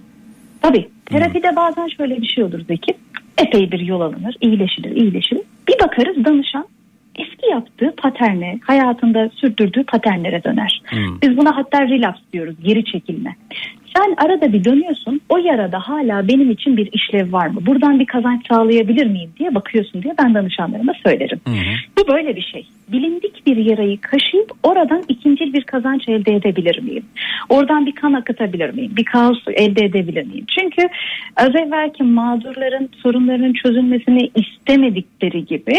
[0.62, 0.88] Tabii.
[1.06, 2.94] Terapide bazen şöyle bir şey olur Zeki.
[3.38, 4.36] Epey bir yol alınır.
[4.40, 5.42] iyileşilir, iyileşilir.
[5.68, 6.66] Bir bakarız danışan
[7.18, 10.82] eski yaptığı paterne, hayatında sürdürdüğü paternlere döner.
[11.22, 13.36] Biz buna hatta relapse diyoruz, geri çekilme.
[13.96, 17.60] Sen arada bir dönüyorsun, o yarada hala benim için bir işlev var mı?
[17.66, 21.40] Buradan bir kazanç sağlayabilir miyim diye bakıyorsun diye ben danışanlarıma söylerim.
[21.98, 22.66] Bu böyle bir şey.
[22.92, 27.04] Bilindik bir yarayı kaşıyıp oradan ikincil bir kazanç elde edebilir miyim?
[27.48, 28.92] Oradan bir kan akıtabilir miyim?
[28.96, 30.44] Bir kaos elde edebilir miyim?
[30.58, 30.88] Çünkü
[31.36, 35.78] az evvelki mağdurların sorunlarının çözülmesini istemedikleri gibi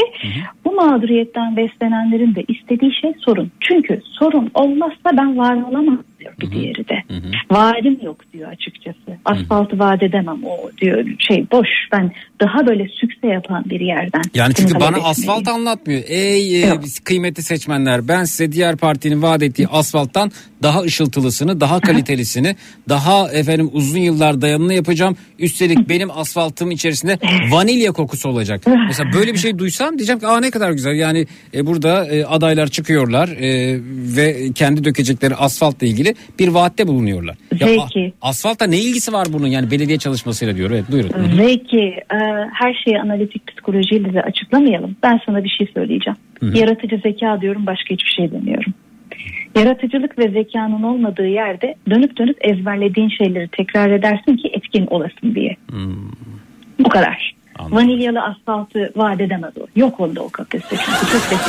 [0.65, 3.51] bu mağduriyetten beslenenlerin de istediği şey sorun.
[3.59, 7.03] Çünkü sorun olmazsa ben var olamam diyor bir diğeri de.
[7.51, 9.17] Vaadim yok diyor açıkçası.
[9.25, 12.11] Asfaltı vaat edemem o diyor şey boş ben
[12.41, 14.21] daha böyle sükse yapan bir yerden.
[14.33, 15.09] Yani çünkü bana etmeliyim.
[15.09, 16.03] asfalt anlatmıyor.
[16.07, 16.73] Ey e,
[17.03, 20.31] kıymetli seçmenler ben size diğer partinin vaat ettiği asfalttan
[20.63, 22.55] daha ışıltılısını, daha kalitelisini,
[22.89, 25.17] daha efendim uzun yıllar dayanımlı yapacağım.
[25.39, 27.17] Üstelik benim asfaltım içerisinde
[27.51, 28.61] vanilya kokusu olacak.
[28.87, 30.95] Mesela böyle bir şey duysam diyeceğim ki aa ne kadar güzel.
[30.95, 33.79] Yani e, burada e, adaylar çıkıyorlar e,
[34.17, 37.35] ve kendi dökecekleri asfaltla ilgili bir vaatte bulunuyorlar.
[37.59, 38.13] Ya, Peki.
[38.21, 40.71] asfalta ne ilgisi var bunun yani belediye çalışmasıyla diyor.
[40.71, 41.11] Evet buyurun.
[41.37, 42.17] Peki e,
[42.53, 44.95] her şeyi analitik psikolojiyle de açıklamayalım.
[45.03, 46.17] Ben sana bir şey söyleyeceğim.
[46.41, 48.73] Yaratıcı zeka diyorum başka hiçbir şey demiyorum.
[49.59, 55.55] Yaratıcılık ve zekanın olmadığı yerde dönüp dönüp ezberlediğin şeyleri tekrar edersin ki etkin olasın diye.
[56.79, 57.37] Bu kadar.
[57.59, 57.77] Anladım.
[57.77, 59.65] Vanilyalı asfaltı vaat edemez o.
[59.75, 60.75] Yok onda o çünkü
[61.29, 61.39] çok.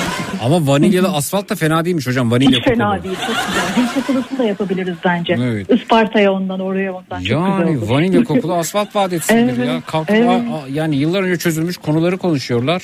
[0.45, 2.31] Ama vanilyalı asfalt da fena değilmiş hocam.
[2.31, 3.05] Vanilya Hiç fena kokulu.
[3.05, 3.77] değil çok güzel.
[3.77, 5.37] Dil kokulusunu da yapabiliriz bence.
[5.41, 5.71] Evet.
[5.71, 7.89] Isparta'ya ondan oraya ondan çok güzel Yani olur.
[7.89, 9.81] vanilya kokulu asfalt vaat etsinler Evet, ya.
[9.87, 10.29] Kalkıp evet.
[10.29, 12.83] a- yani yıllar önce çözülmüş konuları konuşuyorlar.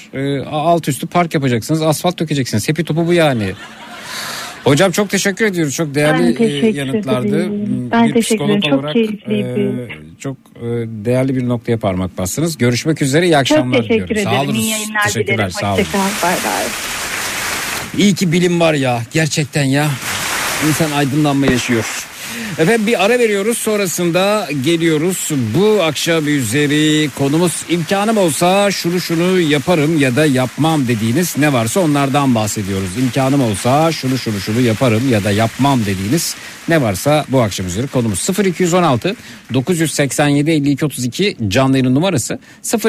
[0.50, 2.68] A- alt üstü park yapacaksınız, asfalt dökeceksiniz.
[2.68, 3.52] Hepi topu bu yani.
[4.64, 5.74] Hocam çok teşekkür ediyoruz.
[5.74, 7.26] Çok değerli Ben e, yanıtlardı.
[7.28, 7.88] ederim.
[7.90, 8.60] Ben Bir teşekkür ederim.
[8.60, 9.88] Çok olarak, keyifliydi.
[9.90, 10.62] e, çok e,
[11.04, 12.58] değerli bir noktaya parmak bastınız.
[12.58, 13.24] Görüşmek üzere.
[13.26, 14.32] iyi Çok akşamlar teşekkür diliyorum.
[14.32, 14.44] ederim.
[14.44, 14.54] Sağ olun.
[14.54, 15.36] İyi yayınlar Teşekkürler.
[15.36, 15.50] dilerim.
[15.50, 15.78] Sağ olun.
[15.82, 15.98] Hoşçakal.
[16.22, 16.64] Bay bay.
[17.98, 19.02] İyi ki bilim var ya.
[19.12, 19.88] Gerçekten ya.
[20.68, 22.03] İnsan aydınlanma yaşıyor.
[22.58, 25.30] Efendim bir ara veriyoruz sonrasında geliyoruz.
[25.58, 31.80] Bu akşam üzeri konumuz imkanım olsa şunu şunu yaparım ya da yapmam dediğiniz ne varsa
[31.80, 32.98] onlardan bahsediyoruz.
[32.98, 36.34] İmkanım olsa şunu şunu şunu yaparım ya da yapmam dediğiniz
[36.68, 39.16] ne varsa bu akşam üzeri konumuz 0216
[39.54, 42.38] 987 52 32 canlı yayının numarası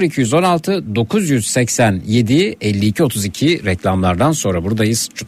[0.02, 5.10] 0216 987 52 32 reklamlardan sonra buradayız.
[5.16, 5.28] Çut.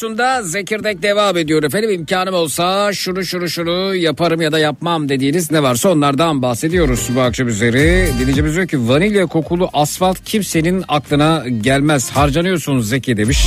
[0.00, 1.90] Radyosunda Zekirdek devam ediyor efendim.
[1.90, 7.20] İmkanım olsa şunu şunu şunu yaparım ya da yapmam dediğiniz ne varsa onlardan bahsediyoruz bu
[7.20, 8.08] akşam üzeri.
[8.20, 12.10] Dinleyicimiz diyor ki vanilya kokulu asfalt kimsenin aklına gelmez.
[12.10, 13.46] Harcanıyorsunuz Zeki demiş.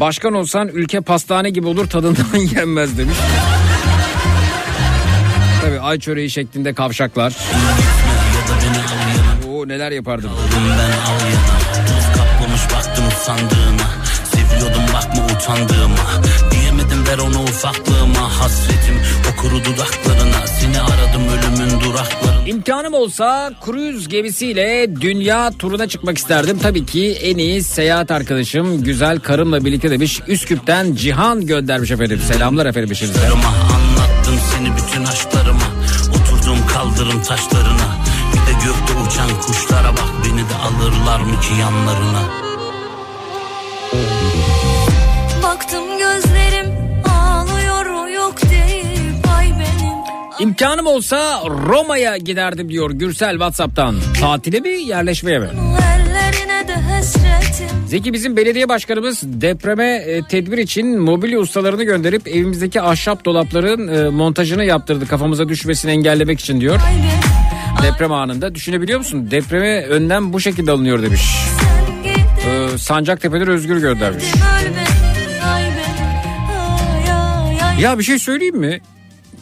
[0.00, 3.16] Başkan olsan ülke pastane gibi olur tadından yenmez demiş.
[5.62, 7.36] Tabii ay çöreği şeklinde kavşaklar.
[9.48, 10.30] Oo neler yapardım.
[10.52, 11.58] ben al yana
[11.88, 13.97] Buz kaplamış baktım sandığına
[15.38, 15.96] utandığıma
[16.50, 18.94] Diyemedim ver onu ufaklığıma Hasretim
[19.32, 26.58] o kuru dudaklarına Seni aradım ölümün duraklarına İmkanım olsa kruz gemisiyle dünya turuna çıkmak isterdim.
[26.62, 30.20] Tabii ki en iyi seyahat arkadaşım güzel karımla birlikte demiş.
[30.28, 32.20] Üsküp'ten Cihan göndermiş efendim.
[32.28, 33.20] Selamlar efendim işinize.
[33.28, 35.68] Anlattım seni bütün aşklarıma
[36.10, 37.96] Oturdum kaldırım taşlarına
[38.32, 42.47] Bir de gökte uçan kuşlara bak Beni de alırlar mı ki yanlarına
[50.40, 53.96] İmkanım olsa Roma'ya giderdim diyor Gürsel Whatsapp'tan.
[54.20, 55.48] Tatile mi yerleşmeye mi?
[57.86, 64.08] Zeki bizim belediye başkanımız depreme e, tedbir için mobilya ustalarını gönderip evimizdeki ahşap dolapların e,
[64.08, 66.80] montajını yaptırdı kafamıza düşmesini engellemek için diyor.
[67.82, 69.30] Deprem anında düşünebiliyor musun?
[69.30, 71.22] Depreme önlem bu şekilde alınıyor demiş.
[72.46, 74.24] Ee, Sancaktepe'den Özgür göndermiş.
[77.80, 78.80] Ya bir şey söyleyeyim mi?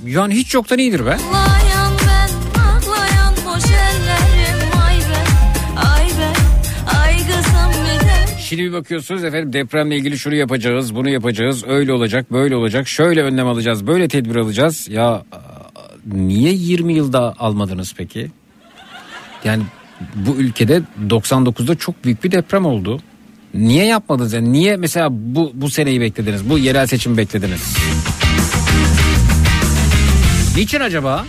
[0.05, 1.11] Yani hiç yoktan iyidir be.
[1.11, 3.34] Ağlayan ben, ağlayan
[8.40, 13.22] Şimdi bir bakıyorsunuz efendim depremle ilgili şunu yapacağız, bunu yapacağız, öyle olacak, böyle olacak, şöyle
[13.22, 14.88] önlem alacağız, böyle tedbir alacağız.
[14.88, 15.22] Ya
[16.12, 18.30] niye 20 yılda almadınız peki?
[19.44, 19.62] Yani
[20.14, 23.01] bu ülkede 99'da çok büyük bir deprem oldu.
[23.55, 24.32] Niye yapmadınız?
[24.32, 26.51] Yani niye mesela bu bu seneyi beklediniz?
[26.51, 27.76] Bu yerel seçimi beklediniz?
[30.57, 31.24] Niçin acaba?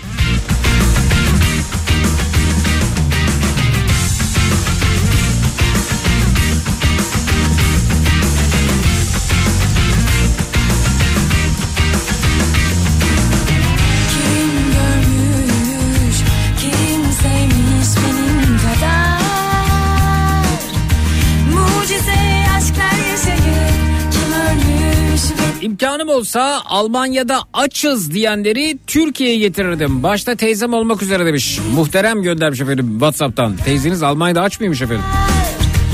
[25.78, 30.04] İmkanım olsa Almanya'da açız diyenleri Türkiye'ye getirirdim.
[30.04, 31.60] Başta teyzem olmak üzere demiş.
[31.76, 33.58] Muhterem göndermiş efendim Whatsapp'tan.
[33.58, 35.04] Teyzeniz Almanya'da aç mıymış efendim?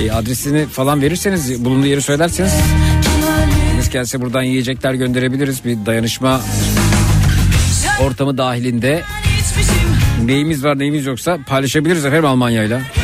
[0.04, 2.54] E, adresini falan verirseniz bulunduğu yeri söylerseniz
[3.78, 5.66] biz gelse buradan yiyecekler gönderebiliriz.
[5.66, 6.42] Bir dayanışma
[8.02, 9.02] ortamı dahilinde
[10.26, 12.80] neyimiz var neyimiz yoksa paylaşabiliriz efendim Almanya'yla.
[12.80, 13.03] Şarkı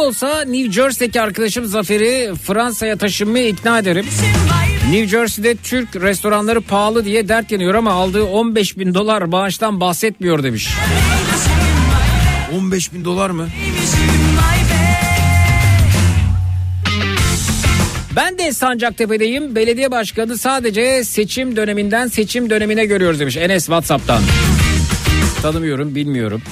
[0.00, 4.06] olsa New Jersey'deki arkadaşım Zafer'i Fransa'ya taşınmaya ikna ederim.
[4.90, 10.42] New Jersey'de Türk restoranları pahalı diye dert yanıyor ama aldığı 15 bin dolar bağıştan bahsetmiyor
[10.42, 10.68] demiş.
[12.58, 13.48] 15 bin dolar mı?
[18.16, 19.54] Ben de Sancaktepe'deyim.
[19.54, 23.36] Belediye başkanı sadece seçim döneminden seçim dönemine görüyoruz demiş.
[23.36, 24.22] Enes Whatsapp'tan.
[25.42, 26.42] Tanımıyorum, bilmiyorum.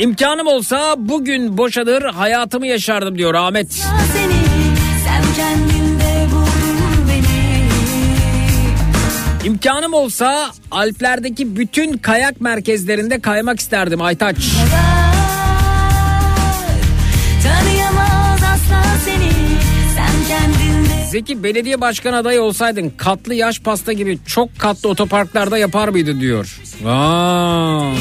[0.00, 3.72] İmkanım olsa bugün boşanır hayatımı yaşardım diyor Ahmet.
[3.72, 4.32] seni
[5.04, 7.68] Sen kendinde buldun beni
[9.48, 14.36] İmkanım olsa Alplerdeki bütün kayak merkezlerinde kaymak isterdim Aytaç.
[19.04, 19.30] Seni
[21.10, 26.60] Zeki belediye başkan adayı olsaydın katlı yaş pasta gibi çok katlı otoparklarda yapar mıydı diyor.
[26.86, 27.92] Aa.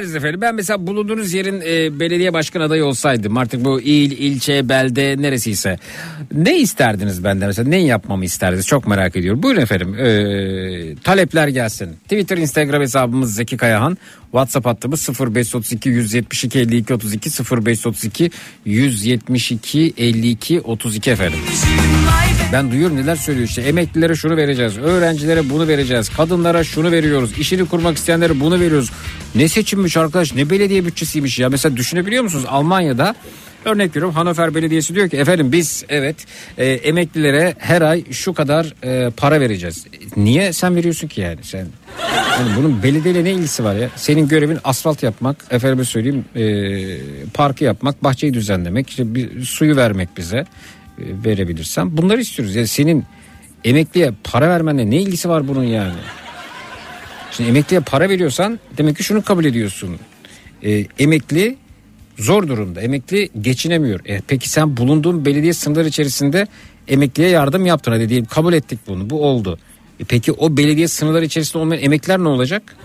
[0.00, 0.40] İsterdiniz efendim?
[0.40, 5.78] Ben mesela bulunduğunuz yerin e, belediye başkan adayı olsaydım artık bu il, ilçe, belde neresiyse
[6.34, 9.42] ne isterdiniz benden mesela ne yapmamı isterdiniz çok merak ediyorum.
[9.42, 11.96] Buyurun efendim e, talepler gelsin.
[12.04, 13.98] Twitter, Instagram hesabımız Zeki Kayahan.
[14.30, 18.30] WhatsApp hattımız 0532 172 52 32 0532
[18.64, 21.38] 172 52 32 efendim.
[22.52, 27.68] Ben duyuyorum neler söylüyor işte emeklilere şunu vereceğiz, öğrencilere bunu vereceğiz, kadınlara şunu veriyoruz, işini
[27.68, 28.90] kurmak isteyenlere bunu veriyoruz.
[29.34, 33.14] Ne seçimmiş arkadaş ne belediye bütçesiymiş ya mesela düşünebiliyor musunuz Almanya'da
[33.64, 36.16] Örnek veriyorum Hannover Belediyesi diyor ki efendim biz evet
[36.58, 39.86] e, emeklilere her ay şu kadar e, para vereceğiz.
[40.16, 41.66] Niye sen veriyorsun ki yani sen?
[42.38, 43.88] Yani bunun belediyeyle ne ilgisi var ya?
[43.96, 46.44] Senin görevin asfalt yapmak, efendime söyleyeyim e,
[47.34, 50.44] parkı yapmak, bahçeyi düzenlemek, işte bir suyu vermek bize e,
[50.98, 51.96] verebilirsen.
[51.96, 52.54] Bunları istiyoruz.
[52.54, 53.04] Yani senin
[53.64, 55.98] emekliye para vermenle ne ilgisi var bunun yani?
[57.30, 59.96] Şimdi emekliye para veriyorsan demek ki şunu kabul ediyorsun.
[60.62, 61.56] E, emekli
[62.18, 62.80] zor durumda.
[62.80, 64.00] Emekli geçinemiyor.
[64.04, 66.46] E, peki sen bulunduğun belediye sınırları içerisinde
[66.88, 67.92] emekliye yardım yaptın.
[67.92, 69.10] Hadi diyelim kabul ettik bunu.
[69.10, 69.58] Bu oldu.
[70.00, 72.76] E, peki o belediye sınırları içerisinde olmayan emekliler ne olacak?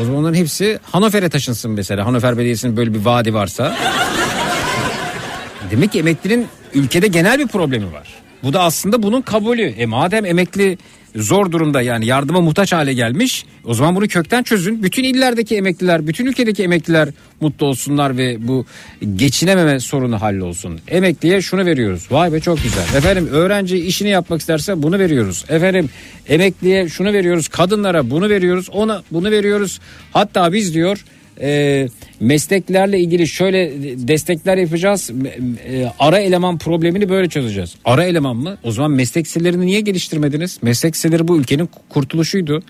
[0.00, 2.06] O zaman onların hepsi Hanover'e taşınsın mesela.
[2.06, 3.76] Hanover Belediyesi'nin böyle bir vaadi varsa.
[5.70, 8.21] Demek ki emeklinin ülkede genel bir problemi var.
[8.42, 9.62] Bu da aslında bunun kabulü.
[9.62, 10.78] E madem emekli
[11.16, 14.82] zor durumda yani yardıma muhtaç hale gelmiş o zaman bunu kökten çözün.
[14.82, 17.08] Bütün illerdeki emekliler, bütün ülkedeki emekliler
[17.40, 18.66] mutlu olsunlar ve bu
[19.16, 20.80] geçinememe sorunu hallolsun.
[20.88, 22.06] Emekliye şunu veriyoruz.
[22.10, 22.82] Vay be çok güzel.
[22.96, 25.44] Efendim öğrenci işini yapmak isterse bunu veriyoruz.
[25.48, 25.90] Efendim
[26.28, 27.48] emekliye şunu veriyoruz.
[27.48, 28.68] Kadınlara bunu veriyoruz.
[28.70, 29.80] Ona bunu veriyoruz.
[30.12, 31.04] Hatta biz diyor
[31.40, 31.88] e,
[32.22, 33.72] mesleklerle ilgili şöyle
[34.08, 35.10] destekler yapacağız.
[35.66, 37.74] E, ara eleman problemini böyle çözeceğiz.
[37.84, 38.58] Ara eleman mı?
[38.62, 40.58] O zaman meslek liselerini niye geliştirmediniz?
[40.62, 42.62] Meslek liseleri bu ülkenin kurtuluşuydu.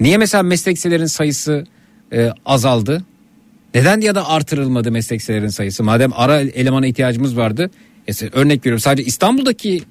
[0.00, 1.66] Niye mesela meslek liselerin sayısı
[2.12, 3.04] e, azaldı?
[3.74, 5.84] Neden ya da artırılmadı meslek liselerin sayısı?
[5.84, 7.70] Madem ara elemana ihtiyacımız vardı.
[8.08, 9.82] E, örnek veriyorum sadece İstanbul'daki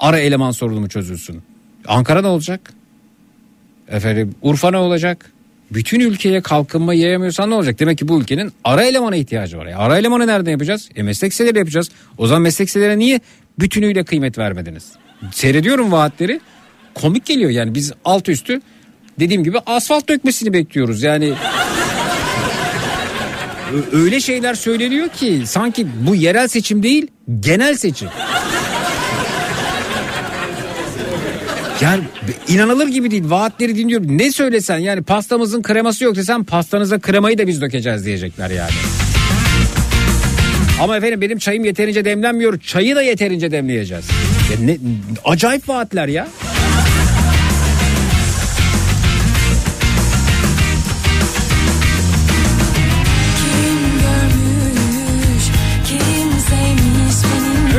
[0.00, 1.42] ara eleman sorunu mu çözülsün?
[1.86, 2.72] Ankara ne olacak?
[3.88, 5.33] Efendim Urfa ne olacak?
[5.70, 7.78] Bütün ülkeye kalkınma yayamıyorsan ne olacak?
[7.78, 9.66] Demek ki bu ülkenin ara elemana ihtiyacı var.
[9.66, 10.88] E ara elemanı nereden yapacağız?
[10.96, 11.90] E meslek liseleri yapacağız.
[12.18, 13.20] O zaman meslek liselerine niye
[13.58, 14.92] bütünüyle kıymet vermediniz?
[15.32, 16.40] Seyrediyorum vaatleri.
[16.94, 18.60] Komik geliyor yani biz alt üstü
[19.20, 21.02] dediğim gibi asfalt dökmesini bekliyoruz.
[21.02, 21.32] Yani
[23.92, 27.06] öyle şeyler söyleniyor ki sanki bu yerel seçim değil
[27.40, 28.08] genel seçim.
[31.80, 32.02] Yani
[32.48, 33.24] inanılır gibi değil.
[33.26, 34.18] Vaatleri dinliyorum.
[34.18, 38.70] Ne söylesen yani pastamızın kreması yok desem pastanıza kremayı da biz dökeceğiz diyecekler yani.
[40.80, 42.60] Ama efendim benim çayım yeterince demlenmiyor.
[42.60, 44.04] Çayı da yeterince demleyeceğiz.
[44.52, 44.76] Ya ne,
[45.24, 46.28] acayip vaatler ya.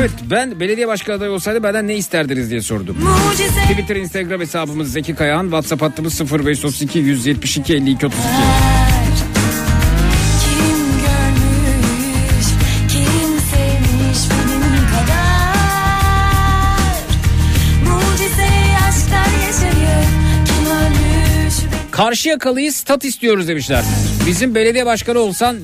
[0.06, 2.96] Evet ben belediye başkanı adayı olsaydı benden ne isterdiniz diye sordum.
[2.98, 5.42] mucize Twitter, Instagram hesabımız Zeki Kayağan.
[5.42, 8.22] WhatsApp hattımız 0532 172 52 32.
[10.42, 12.46] Kim görmüş,
[12.88, 15.56] kim sevmiş benim kadar
[17.84, 18.48] Mucize
[18.88, 20.06] aşklar yaşayıp
[20.46, 21.54] kim ölmüş
[21.90, 23.84] Karşıyakalı'yı stat istiyoruz demişler.
[24.26, 25.56] Bizim belediye başkanı olsan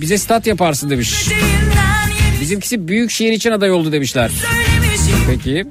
[0.00, 1.28] bize stat yaparsın demiş.
[2.40, 4.28] Bizimkisi büyük şehir için aday oldu demişler.
[4.28, 5.64] söylemişim Peki.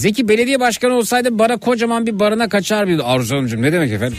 [0.00, 4.18] Zeki belediye başkanı olsaydı bana kocaman bir barına kaçar bir Arzu Hanımcığım ne demek efendim?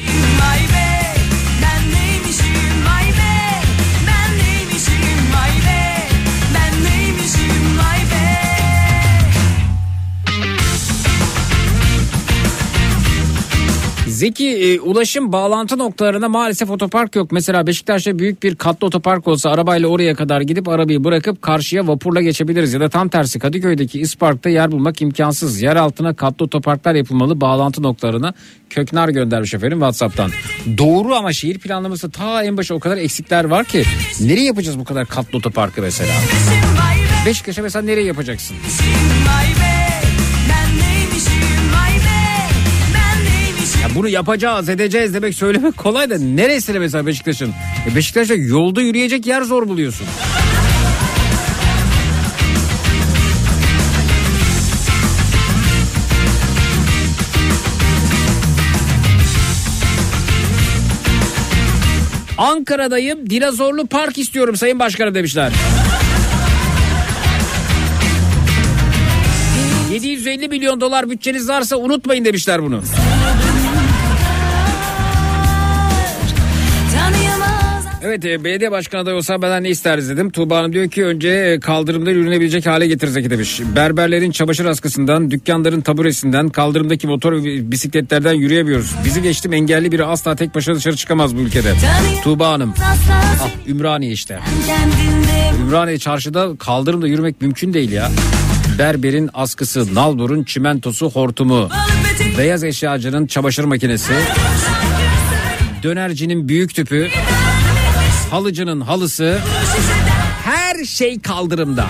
[14.22, 17.32] Zeki e, ulaşım bağlantı noktalarında maalesef otopark yok.
[17.32, 22.22] Mesela Beşiktaş'ta büyük bir katlı otopark olsa arabayla oraya kadar gidip arabayı bırakıp karşıya vapurla
[22.22, 22.74] geçebiliriz.
[22.74, 25.62] Ya da tam tersi Kadıköy'deki İspark'ta yer bulmak imkansız.
[25.62, 28.34] Yer altına katlı otoparklar yapılmalı bağlantı noktalarına.
[28.70, 30.32] Köknar göndermiş efendim Whatsapp'tan.
[30.78, 33.84] Doğru ama şehir planlaması ta en başa o kadar eksikler var ki.
[34.20, 36.14] Nereye yapacağız bu kadar katlı otoparkı mesela?
[37.26, 38.58] Beşiktaş'a mesela nereye yapacaksın?
[43.96, 47.54] Bunu yapacağız edeceğiz demek söylemek kolay da neresine mesela Beşiktaş'ın?
[47.92, 50.08] E Beşiktaş'ta yolda yürüyecek yer zor buluyorsun.
[62.38, 65.52] Ankara'dayım dinozorlu park istiyorum sayın başkanım demişler.
[69.92, 72.82] 750 milyon dolar bütçeniz varsa unutmayın demişler bunu.
[78.04, 80.30] Evet e, belediye başkanı adayı olsam benden ne isteriz dedim.
[80.32, 83.62] Tuğba Hanım diyor ki önce e, kaldırımda yürünebilecek hale getirecek demiş.
[83.76, 88.96] Berberlerin çamaşır askısından, dükkanların taburesinden, kaldırımdaki motor ve bisikletlerden yürüyemiyoruz.
[89.06, 91.74] Bizi geçtim engelli biri asla tek başına dışarı çıkamaz bu ülkede.
[92.24, 92.74] Tuğba Hanım.
[92.84, 94.40] Ah, Ümraniye işte.
[95.62, 98.10] Ümraniye çarşıda kaldırımda yürümek mümkün değil ya.
[98.80, 101.70] Berberin askısı, nalburun çimentosu, hortumu.
[102.38, 104.14] Beyaz eşyacının çamaşır makinesi.
[105.84, 107.10] Dönercinin büyük tüpü.
[108.32, 109.40] Halıcının halısı.
[110.44, 111.86] Her şey kaldırımda.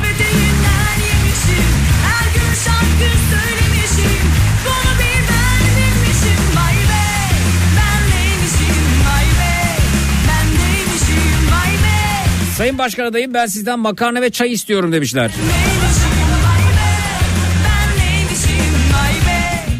[12.57, 15.31] Sayın Başkan adayım ben sizden makarna ve çay istiyorum demişler.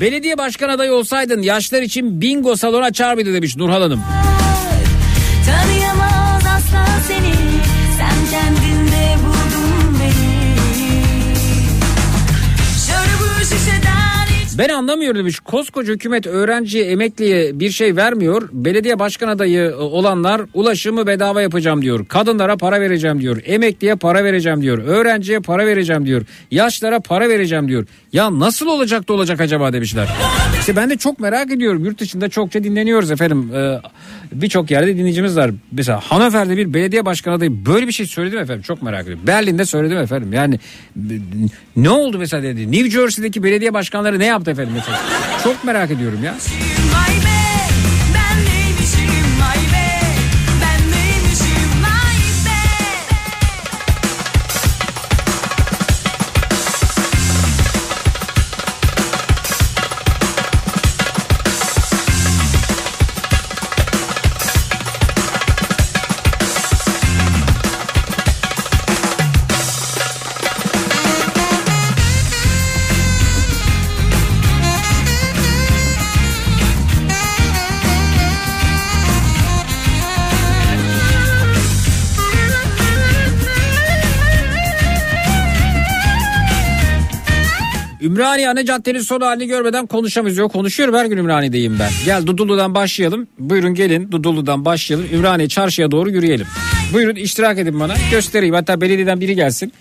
[0.02, 4.02] Belediye başkan adayı olsaydın yaşlar için bingo salonu açar mıydı demiş Nurhan Hanım.
[14.58, 15.40] Ben anlamıyorum demiş.
[15.40, 18.50] Koskoca hükümet öğrenciye, emekliye bir şey vermiyor.
[18.52, 22.06] Belediye başkan adayı e, olanlar ulaşımı bedava yapacağım diyor.
[22.06, 23.42] Kadınlara para vereceğim diyor.
[23.46, 24.78] Emekliye para vereceğim diyor.
[24.78, 26.22] Öğrenciye para vereceğim diyor.
[26.52, 27.86] Yaşlara para vereceğim diyor.
[28.14, 30.10] Ya nasıl olacak da olacak acaba demişler.
[30.60, 31.86] İşte ben de çok merak ediyorum.
[31.86, 33.52] Yurt dışında çokça dinleniyoruz efendim.
[33.56, 33.80] Ee,
[34.32, 35.52] Birçok yerde dinleyicimiz var.
[35.72, 38.62] Mesela Hanöfer'de bir belediye başkan adayı böyle bir şey söyledi mi efendim?
[38.62, 39.24] Çok merak ediyorum.
[39.28, 40.34] Berlin'de söyledi mi efendim?
[40.34, 40.60] Yani
[41.76, 42.72] ne oldu mesela dedi.
[42.72, 45.00] New Jersey'deki belediye başkanları ne yaptı efendim mesela?
[45.44, 46.36] Çok merak ediyorum ya.
[88.22, 90.38] Ümraniye caddenin son halini görmeden konuşamıyoruz.
[90.38, 91.90] Yok konuşuyorum her gün Ümraniye'deyim ben.
[92.06, 93.28] Gel Dudullu'dan başlayalım.
[93.40, 95.08] Buyurun gelin Dudullu'dan başlayalım.
[95.14, 96.48] Ümraniye çarşıya doğru yürüyelim.
[96.94, 98.56] Buyurun iştirak edin bana göstereyim.
[98.56, 99.74] Hatta belediyeden biri gelsin.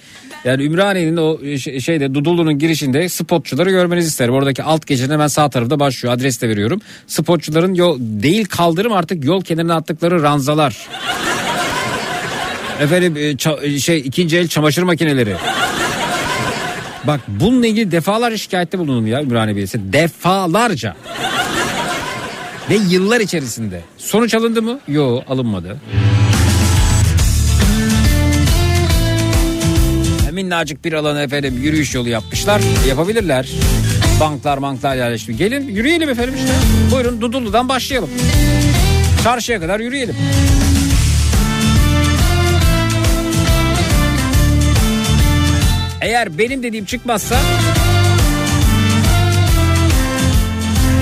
[0.45, 4.34] Yani Ümraniye'nin o şey- şeyde Dudullu'nun girişinde spotçuları görmenizi isterim.
[4.34, 6.14] Oradaki alt gecenin hemen sağ tarafta başlıyor.
[6.14, 6.80] Adres de veriyorum.
[7.07, 10.76] Spotçuların yol değil kaldırım artık yol kenarına attıkları ranzalar.
[12.80, 15.34] Efendim e, ça- şey ikinci el çamaşır makineleri.
[17.05, 19.93] Bak bununla ilgili defalarca şikayette bulundum ya Ümraniye Belediyesi.
[19.93, 20.97] Defalarca.
[22.71, 23.81] Ve yıllar içerisinde.
[23.99, 24.81] Sonuç alındı mı?
[24.89, 25.81] Yok alınmadı.
[30.33, 32.61] Minnacık bir alanı efendim yürüyüş yolu yapmışlar.
[32.89, 33.49] Yapabilirler.
[34.21, 35.39] Banklar banklar yerleşmiş.
[35.39, 36.53] Gelin yürüyelim efendim işte.
[36.93, 38.11] Buyurun Dudullu'dan başlayalım.
[39.25, 40.17] Çarşıya kadar yürüyelim.
[46.01, 47.37] Eğer benim dediğim çıkmazsa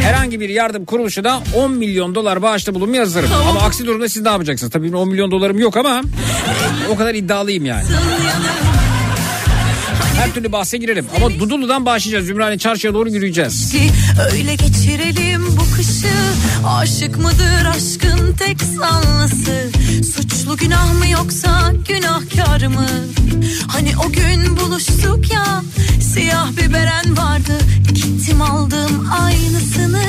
[0.02, 3.30] herhangi bir yardım kuruluşuna 10 milyon dolar bağışta bulunmaya hazırım.
[3.48, 4.72] Ama aksi durumda siz ne yapacaksınız?
[4.72, 6.02] Tabii benim 10 milyon dolarım yok ama
[6.90, 7.84] o kadar iddialıyım yani.
[10.18, 11.06] Her türlü bahse girelim.
[11.16, 12.28] Ama Dudullu'dan başlayacağız.
[12.28, 13.74] Ümraniye çarşıya doğru yürüyeceğiz.
[14.32, 16.14] öyle geçirelim bu kışı
[16.66, 19.70] Aşık mıdır aşkın tek sanlısı
[20.14, 22.86] Suçlu günah mı yoksa günahkar mı
[23.68, 25.62] Hani o gün buluştuk ya
[26.14, 27.52] Siyah bir beren vardı
[27.94, 30.02] Gittim aldım aynısını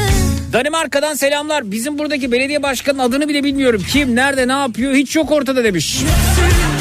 [0.53, 1.71] Danimarka'dan selamlar.
[1.71, 3.83] Bizim buradaki belediye başkanının adını bile bilmiyorum.
[3.91, 5.99] Kim, nerede, ne yapıyor hiç yok ortada demiş.
[6.35, 6.78] Kalbimi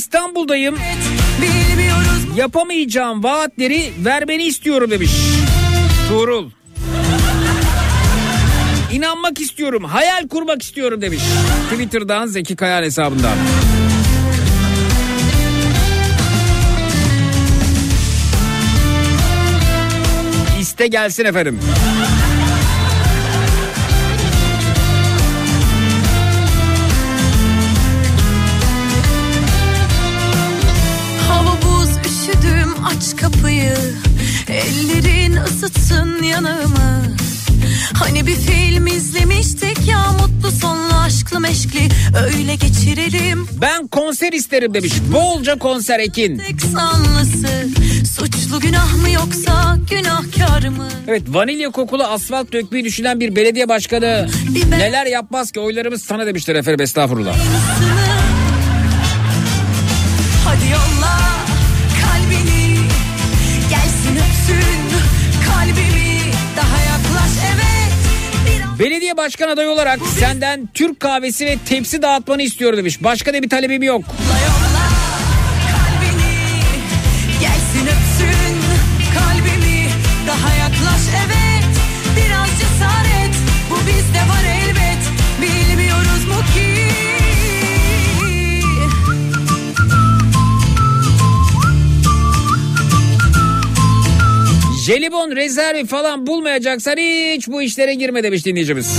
[0.00, 0.78] İstanbul'dayım.
[2.36, 5.10] Yapamayacağım vaatleri vermeni istiyorum demiş.
[6.08, 6.50] Tuğrul.
[8.92, 11.22] İnanmak istiyorum, hayal kurmak istiyorum demiş.
[11.72, 13.36] Twitter'dan Zeki Kayal hesabından.
[20.60, 21.60] İste gelsin efendim.
[36.00, 37.02] Isıtsın yanağımı
[37.94, 41.88] Hani bir film izlemiştik ya mutlu sonlu aşklı meşkli
[42.26, 44.92] Öyle geçirelim Ben konser isterim demiş.
[45.12, 46.38] Bolca konser Ekin.
[46.38, 47.68] tek sanlısı
[48.16, 50.88] Suçlu günah mı yoksa günahkar mı?
[51.08, 56.02] Evet vanilya kokulu asfalt dökmeyi düşünen bir belediye başkanı Bir ben- neler yapmaz ki oylarımız
[56.02, 57.36] sana demiştir efendim estağfurullah.
[60.44, 60.89] Hadi yolla
[68.80, 73.04] Belediye başkan adayı olarak senden Türk kahvesi ve tepsi dağıtmanı istiyorum demiş.
[73.04, 74.02] Başka da bir talebim yok.
[74.02, 74.69] yolla
[94.90, 98.98] Jelibon rezervi falan bulmayacaksan hiç bu işlere girme demiş dinleyicimiz.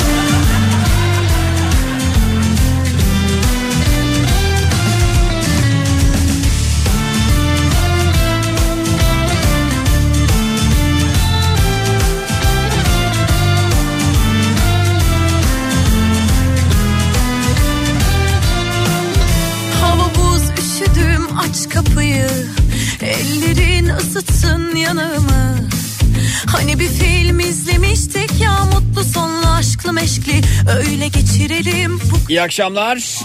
[29.01, 30.33] Mutlu sonlu aşklı meşkli
[30.77, 33.19] Öyle geçirelim bu İyi akşamlar.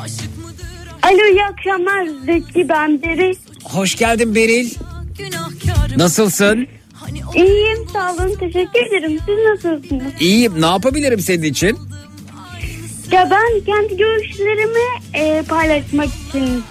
[1.02, 3.36] Alo iyi akşamlar Zeki ben Beril.
[3.64, 4.70] Hoş geldin Beril.
[5.96, 6.66] Nasılsın?
[6.94, 9.18] Hani İyiyim sağ olun teşekkür ederim.
[9.26, 10.12] Siz nasılsınız?
[10.20, 10.60] İyiyim.
[10.62, 11.78] Ne yapabilirim senin için?
[13.12, 14.78] Ya ben kendi görüşlerimi
[15.14, 16.62] e, paylaşmak için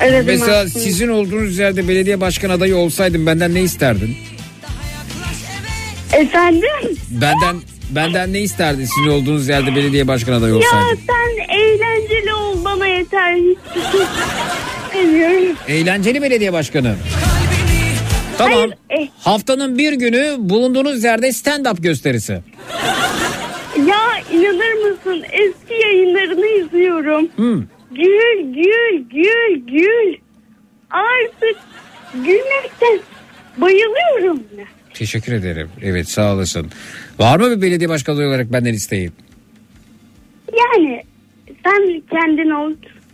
[0.00, 0.84] aradım Mesela aslında.
[0.84, 4.16] sizin olduğunuz yerde belediye başkan adayı olsaydım benden ne isterdin?
[6.12, 6.98] Efendim?
[7.10, 7.56] Benden
[7.90, 10.98] benden ne isterdin sizin olduğunuz yerde belediye başkan adayı Ya olsaydım?
[11.06, 13.38] sen eğlenceli ol bana yeter.
[15.68, 16.94] Eğlenceli belediye başkanı.
[18.38, 18.58] Tamam.
[18.58, 19.08] Hayır, eh.
[19.20, 22.32] Haftanın bir günü bulunduğunuz yerde stand-up gösterisi.
[23.76, 27.28] Ya inanır mısın eski yayınlarını izliyorum.
[27.36, 27.62] Hmm.
[27.90, 30.14] Gül gül gül gül.
[30.90, 31.56] Artık
[32.14, 32.98] gülmekten
[33.56, 34.42] bayılıyorum.
[34.58, 34.64] ya.
[34.94, 35.70] Teşekkür ederim.
[35.82, 36.70] Evet sağ olasın.
[37.18, 39.12] Var mı bir belediye başkanı adayı olarak benden isteğin?
[40.58, 41.02] Yani
[41.64, 42.72] sen kendin ol.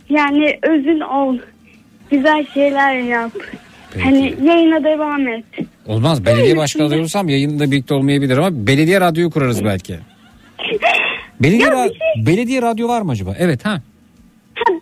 [0.09, 1.37] Yani özün ol.
[2.11, 3.31] Güzel şeyler yap.
[3.93, 4.05] Peki.
[4.05, 5.43] Hani yayına devam et.
[5.87, 6.25] Olmaz.
[6.25, 9.95] Belediye başkanı olursam yayında birlikte olmayabilir ama belediye radyoyu kurarız belki.
[11.41, 13.35] Belediye, Ya ra- şey- belediye radyo var mı acaba?
[13.39, 13.81] Evet ha.
[14.55, 14.73] Ha,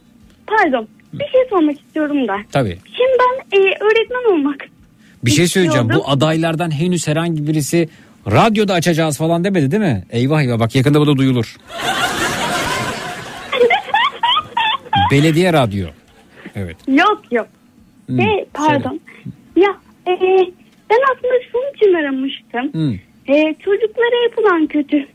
[0.48, 0.88] pardon.
[1.14, 2.38] Bir şey sormak istiyorum da.
[2.52, 2.78] Tabii.
[2.86, 4.56] Şimdi ben e, öğretmen olmak.
[5.26, 5.90] Bir şey söyleyeceğim.
[5.96, 7.90] Bu adaylardan henüz herhangi birisi
[8.28, 10.04] radyoda açacağız falan demedi değil mi?
[10.10, 11.56] Eyvah eyvah bak yakında bu da duyulur.
[15.12, 15.88] belediye radyo.
[16.56, 16.78] Evet.
[16.88, 17.48] Yok yok.
[18.08, 19.00] Hmm, E, pardon.
[19.56, 19.70] Ya
[20.08, 20.12] e,
[20.90, 22.74] ben aslında şunun için aramıştım.
[22.74, 22.94] Hmm.
[23.36, 25.06] E, çocuklara yapılan kötü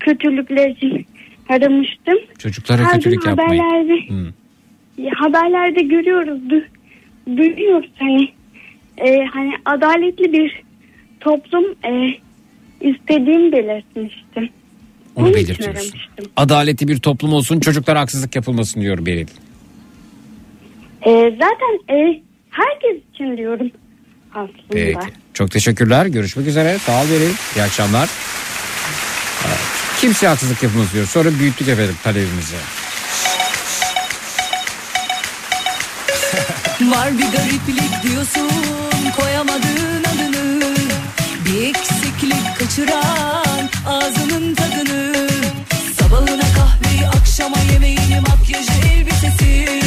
[0.00, 1.06] kötülükler için
[1.48, 2.18] aramıştım.
[2.38, 3.62] Çocuklara Her kötülük yapmayın.
[3.62, 4.26] haberlerde, Hmm.
[5.04, 6.62] ya haberlerde görüyoruz, du,
[7.36, 8.28] duyuyoruz hani
[8.98, 10.62] e, hani adaletli bir
[11.20, 12.10] toplum e,
[12.80, 14.48] istediğimi belirtmiştim.
[15.16, 16.00] Onu için belirtiyorsun.
[16.36, 19.26] Adaletli bir toplum olsun çocuklara haksızlık yapılmasın diyor Beril.
[21.06, 23.70] E, zaten e, herkes için diyorum
[24.34, 24.50] aslında.
[24.70, 24.98] Peki.
[25.34, 26.06] Çok teşekkürler.
[26.06, 26.78] Görüşmek üzere.
[26.78, 27.34] Sağ ol Beril.
[27.56, 28.08] İyi akşamlar.
[29.46, 29.58] Evet.
[30.00, 31.06] Kimseye haksızlık yapılmasın diyor.
[31.06, 32.56] Sonra büyüttük efendim talebimizi.
[36.90, 38.50] Var bir gariplik diyorsun
[39.16, 39.69] koyamadığın
[42.70, 45.28] kaçıran ağzının tadını
[46.00, 49.80] Sabahına kahveyi akşama yemeğini makyajı elbisesi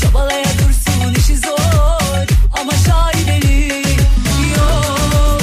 [0.00, 2.26] Çabalaya dursun işi zor
[2.60, 3.82] ama şaibeli
[4.56, 5.42] Yok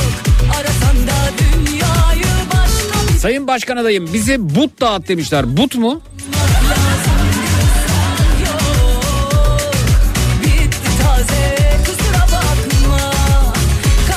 [0.55, 5.57] arasan da dünyayı başka Sayın Başkan adayım bize but dağıt demişler.
[5.57, 6.01] But mu?
[6.17, 7.26] bitti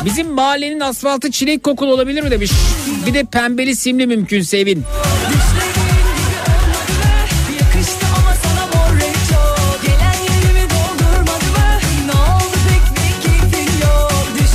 [0.04, 2.50] Bizim mahallenin asfaltı çilek kokulu olabilir mi demiş.
[3.06, 4.84] Bir de pembeli simli mümkünse evin.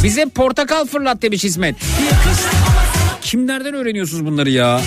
[0.04, 1.76] Bize portakal fırlat demiş İsmet.
[3.22, 4.82] Kimlerden öğreniyorsunuz bunları ya?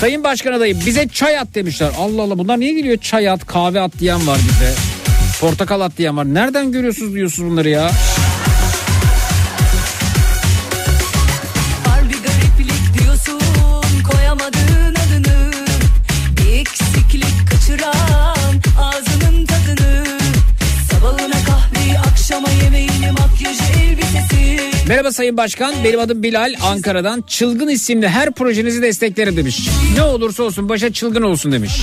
[0.00, 1.90] Sayın Başkan adayım bize çay at demişler.
[1.98, 4.74] Allah Allah bunlar niye geliyor çay at kahve at diyen var bize.
[5.40, 6.24] Portakal at diyen var.
[6.24, 7.90] Nereden görüyorsunuz diyorsunuz bunları ya?
[24.88, 29.68] Merhaba Sayın Başkan benim adım Bilal Ankara'dan çılgın isimli her projenizi desteklerim demiş.
[29.96, 31.82] Ne olursa olsun başa çılgın olsun demiş.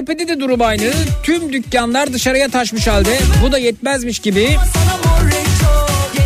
[0.00, 0.92] Oldu Baltepe'de de durum aynı.
[1.22, 3.18] Tüm dükkanlar dışarıya taşmış halde.
[3.42, 4.56] Bu da yetmezmiş gibi.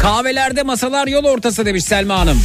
[0.01, 2.42] Kahvelerde masalar yol ortası demiş Selma Hanım.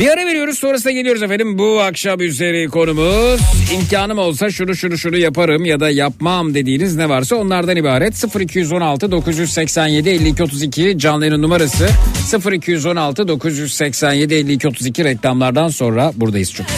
[0.00, 1.58] Bir ara veriyoruz sonrasında geliyoruz efendim.
[1.58, 3.40] Bu akşam üzeri konumuz
[3.74, 8.24] imkanım olsa şunu şunu şunu yaparım ya da yapmam dediğiniz ne varsa onlardan ibaret.
[8.40, 11.88] 0216 987 52 32 canlı yayın numarası
[12.52, 16.72] 0216 987 52 32 reklamlardan sonra buradayız çünkü.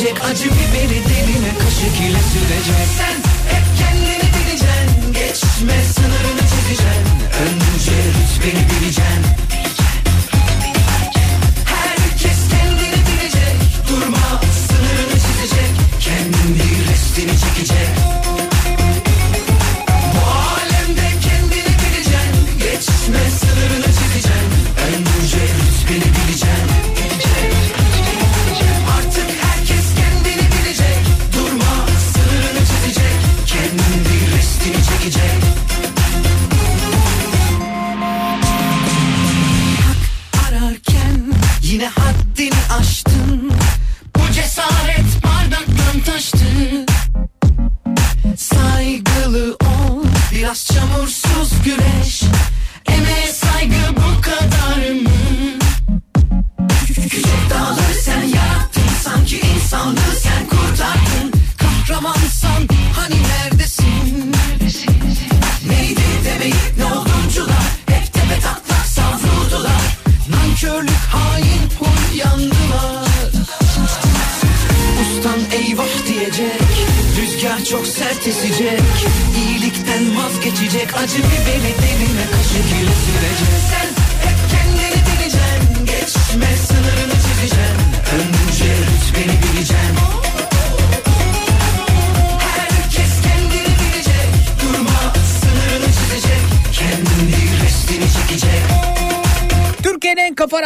[0.00, 2.88] Vazgeçecek Acı biberi diline kaşık ile sürecek.
[2.98, 3.14] Sen
[3.54, 7.04] hep kendini bileceksin Geçme sınırını çizeceksin.
[7.42, 9.49] Önce rütbeni bileceksin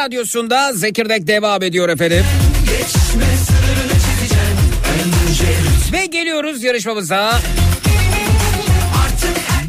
[0.05, 2.24] radyosunda Zekirdek devam ediyor efendim.
[5.93, 7.40] Ve geliyoruz yarışmamıza.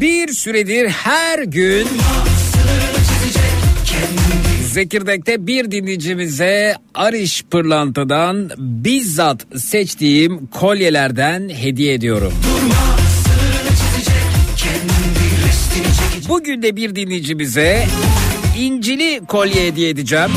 [0.00, 1.88] Bir süredir her gün
[4.72, 12.32] Zekirdek'te bir dinleyicimize Ariş Pırlanta'dan bizzat seçtiğim kolyelerden hediye ediyorum.
[12.44, 12.76] durma
[16.28, 17.86] Bugün de bir dinleyicimize
[18.56, 20.30] incili kolye hediye edeceğim.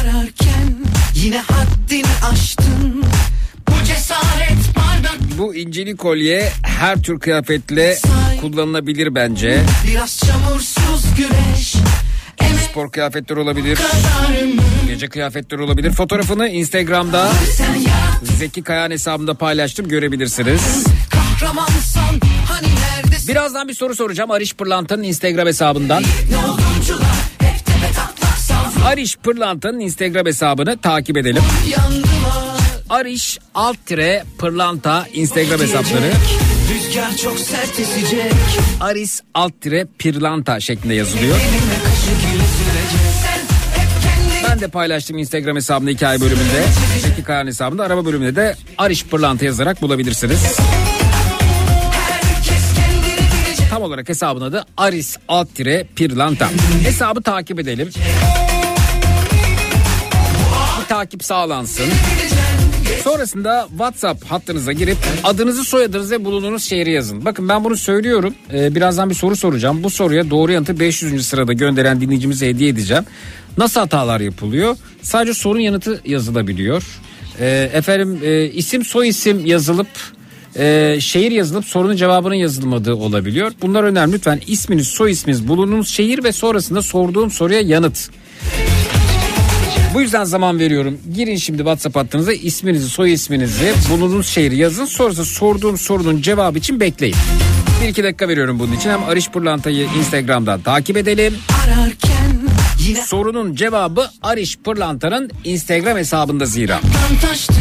[0.00, 0.74] ararken
[1.14, 3.04] yine haddini aştın.
[3.68, 5.18] Bu cesaret bardak.
[5.38, 7.98] Bu incili kolye her tür kıyafetle
[8.40, 9.62] kullanılabilir bence.
[9.88, 11.74] biraz çamursuz güneş.
[12.70, 13.78] Spor kıyafetler olabilir,
[14.86, 15.90] gece kıyafetler olabilir.
[15.92, 17.32] Fotoğrafını Instagram'da
[18.38, 19.88] Zeki Kayan hesabımda paylaştım.
[19.88, 20.84] Görebilirsiniz.
[22.48, 22.66] hani
[23.28, 24.30] Birazdan bir soru soracağım.
[24.30, 26.02] Ariş Pırlanta'nın Instagram hesabından.
[26.02, 26.67] ne
[28.88, 31.42] Ariş Pırlanta'nın Instagram hesabını takip edelim.
[32.90, 36.12] Ariş alt tire pırlanta Instagram hesapları.
[36.74, 38.32] Rüzgar çok sert esecek
[38.80, 41.36] Aris alt tire pırlanta şeklinde yazılıyor.
[44.48, 46.64] Ben de paylaştım Instagram hesabımda hikaye bölümünde.
[47.02, 50.56] Zeki Kayan hesabında araba bölümünde de Ariş Pırlanta yazarak bulabilirsiniz.
[53.70, 56.48] Tam olarak hesabın adı Aris alt tire pırlanta.
[56.84, 57.90] Hesabı takip edelim.
[60.88, 61.86] Takip sağlansın.
[63.04, 67.24] Sonrasında WhatsApp hattınıza girip adınızı soyadınızı ve bulunduğunuz şehri yazın.
[67.24, 68.34] Bakın ben bunu söylüyorum.
[68.52, 69.82] Ee, birazdan bir soru soracağım.
[69.82, 71.26] Bu soruya doğru yanıtı 500.
[71.26, 73.04] sırada gönderen dinleyicimize hediye edeceğim.
[73.58, 74.76] Nasıl hatalar yapılıyor?
[75.02, 76.84] Sadece sorun yanıtı yazılabiliyor.
[77.40, 79.88] Ee, efendim e, isim soy isim yazılıp
[80.56, 83.52] e, şehir yazılıp sorunun cevabının yazılmadığı olabiliyor.
[83.62, 84.12] Bunlar önemli.
[84.12, 88.10] Lütfen isminiz, soy isminiz, bulunduğunuz şehir ve sonrasında sorduğum soruya yanıt.
[89.94, 90.98] Bu yüzden zaman veriyorum.
[91.14, 94.84] Girin şimdi WhatsApp hattınıza isminizi, soy isminizi, bulunduğunuz şehri yazın.
[94.84, 97.16] Sonrasında sorduğum sorunun cevabı için bekleyin.
[97.82, 98.90] Bir iki dakika veriyorum bunun için.
[98.90, 101.34] Hem Arış Pırlanta'yı Instagram'dan takip edelim.
[101.64, 102.40] ararken
[102.78, 106.80] yine Sorunun cevabı Arış Pırlanta'nın Instagram hesabında zira.
[107.22, 107.52] Taştı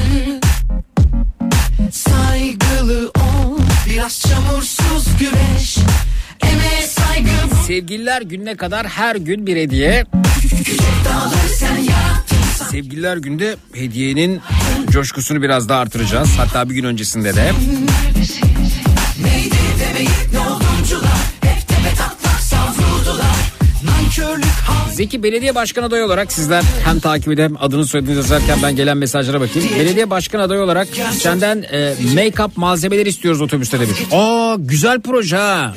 [1.92, 3.60] Saygılı ol
[3.90, 5.28] Biraz çamursuz bu
[7.68, 10.06] Sevgililer gününe kadar her gün bir hediye.
[12.72, 14.42] Sevgililer günde hediyenin
[14.90, 16.30] coşkusunu biraz daha artıracağız.
[16.38, 17.52] Hatta bir gün öncesinde de.
[24.94, 28.98] Zeki belediye başkan adayı olarak sizler hem takip edip hem adını soyadını yazarken ben gelen
[28.98, 29.70] mesajlara bakayım.
[29.80, 30.88] Belediye başkan adayı olarak
[31.20, 33.98] senden e, make-up malzemeleri istiyoruz otobüste demiş.
[34.12, 35.74] Aa güzel proje ha.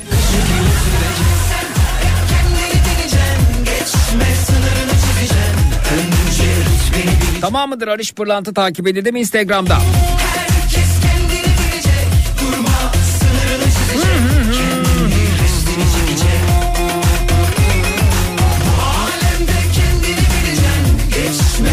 [7.51, 7.87] Tamam mıdır?
[7.87, 9.77] Arış Pırlantı takip edildi mi Instagram'da?
[11.29, 12.07] Bilecek.
[12.41, 12.91] Durma
[15.93, 16.41] çekecek.
[21.09, 21.69] Geçme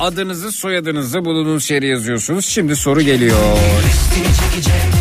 [0.00, 2.46] Adınızı soyadınızı bulunduğunuz şehri yazıyorsunuz.
[2.46, 3.56] Şimdi soru geliyor.
[3.84, 4.95] Restini çekecek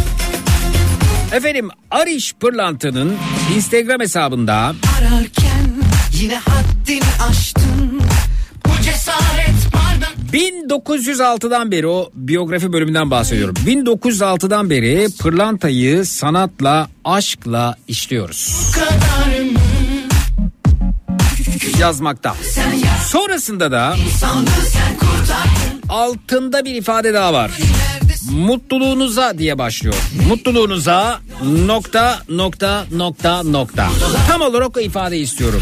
[1.35, 3.15] Efendim Ariş Pırlantı'nın
[3.55, 5.69] Instagram hesabında Ararken
[6.11, 8.01] yine haddini aştın
[8.65, 13.55] Bu cesaret bardak 1906'dan beri o biyografi bölümünden bahsediyorum.
[13.65, 18.71] 1906'dan beri pırlantayı sanatla, aşkla işliyoruz.
[21.79, 22.35] Yazmakta.
[23.07, 23.95] Sonrasında da
[25.89, 27.51] altında bir ifade daha var.
[28.31, 29.95] Mutluluğunuza diye başlıyor.
[30.29, 33.89] Mutluluğunuza nokta nokta nokta nokta.
[34.27, 35.61] Tam olarak o ifadeyi istiyorum.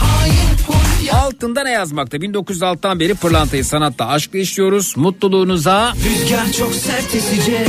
[1.13, 2.17] Altında ne yazmakta?
[2.17, 4.97] 1906'dan beri pırlantayı sanatta aşkla işliyoruz.
[4.97, 7.67] Mutluluğunuza Rüzgar çok sert esecek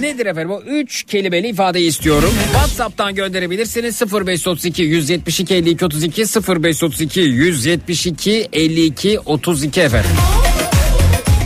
[0.00, 2.30] Nedir efendim o üç kelimeli ifadeyi istiyorum.
[2.52, 10.10] WhatsApp'tan gönderebilirsiniz 0532 172 52 32 0532 172 52 32 efendim.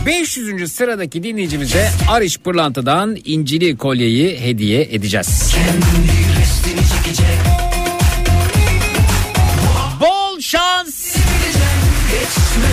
[0.05, 0.71] 500.
[0.71, 5.55] sıradaki dinleyicimize Arış Pırlanta'dan incili kolyeyi hediye edeceğiz.
[10.01, 11.15] Bol şans.
[12.11, 12.71] Geçme,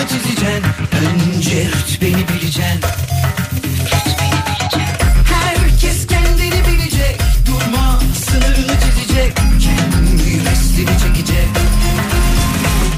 [0.00, 0.62] mı çizeceksin
[1.36, 2.80] Önce rütbeni bileceksin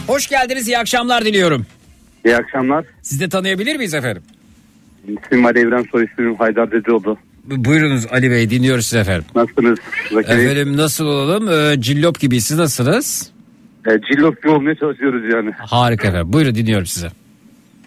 [0.07, 1.67] Hoş geldiniz iyi akşamlar diliyorum.
[2.25, 2.85] İyi akşamlar.
[3.03, 4.23] Siz de tanıyabilir miyiz efendim?
[5.25, 7.19] İsmim Ali Evren Soy, ismim Haydar Dedeoğlu.
[7.45, 9.25] Bu- Buyurunuz Ali Bey dinliyoruz siz efendim.
[9.35, 9.79] Nasılsınız?
[10.13, 11.49] Zakir Efendim nasıl olalım?
[11.51, 13.32] Ee, cillop gibi siz nasılsınız?
[13.87, 15.51] E, cillop gibi olmaya çalışıyoruz yani.
[15.59, 16.33] Harika efendim.
[16.33, 17.07] Buyurun dinliyorum size.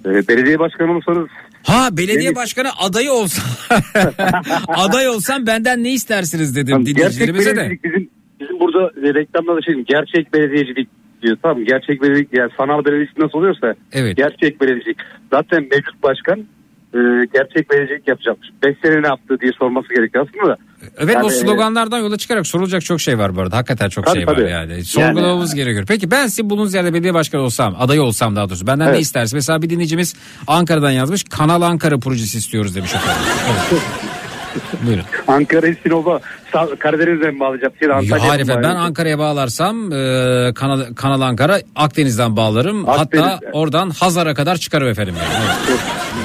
[0.05, 1.27] E, belediye başkanı olursanız
[1.63, 2.35] Ha belediye Deniz.
[2.35, 3.41] başkanı adayı olsa
[4.67, 7.77] aday olsam benden ne istersiniz dedim Tamam, gerçek dinleyicilerimize de.
[7.83, 8.09] bizim
[8.39, 10.89] bizim burada e, reklamda da şey gerçek belediyecilik
[11.21, 11.37] diyor.
[11.41, 14.17] Tamam gerçek belediyecilik yani sanal belediyecilik nasıl oluyorsa Evet.
[14.17, 14.97] gerçek belediyecilik.
[15.31, 16.43] Zaten mevcut başkan
[16.95, 16.99] e,
[17.33, 18.49] gerçek belediyecilik yapacakmış.
[18.63, 20.57] 5 sene ne yaptı diye sorması gerekiyor aslında da.
[20.97, 23.57] Evet o Yani, sloganlardan yola çıkarak sorulacak çok şey var bu arada.
[23.57, 24.49] Hakikaten çok Tabii, şey var tabii.
[24.49, 24.85] yani.
[24.85, 25.85] Sorgulamamız gerekiyor.
[25.87, 29.01] Peki ben sizin bulunduğunuz yerde belediye başkanı olsam, aday olsam daha doğrusu benden ne Evet.
[29.01, 29.33] istersiniz?
[29.33, 30.15] Mesela bir dinleyicimiz
[30.47, 31.23] Ankara'dan yazmış.
[31.23, 32.91] Kanal Ankara projesi istiyoruz demiş.
[32.93, 33.81] Evet.
[34.87, 35.03] Buyurun.
[35.27, 36.19] Ankara'yı Sinop'a
[36.79, 37.73] Karadeniz'den mi bağlayacağız?
[37.79, 38.75] Şey, Antalya'dan Hayır efendim ben.
[38.75, 42.89] Ankara'ya bağlarsam e, Kanal, Kanal Ankara Akdeniz'den bağlarım.
[42.89, 45.15] Akdeniz, Hatta oradan Hazar'a kadar çıkarım efendim.
[45.17, 45.45] Yani.
[45.69, 45.79] Evet.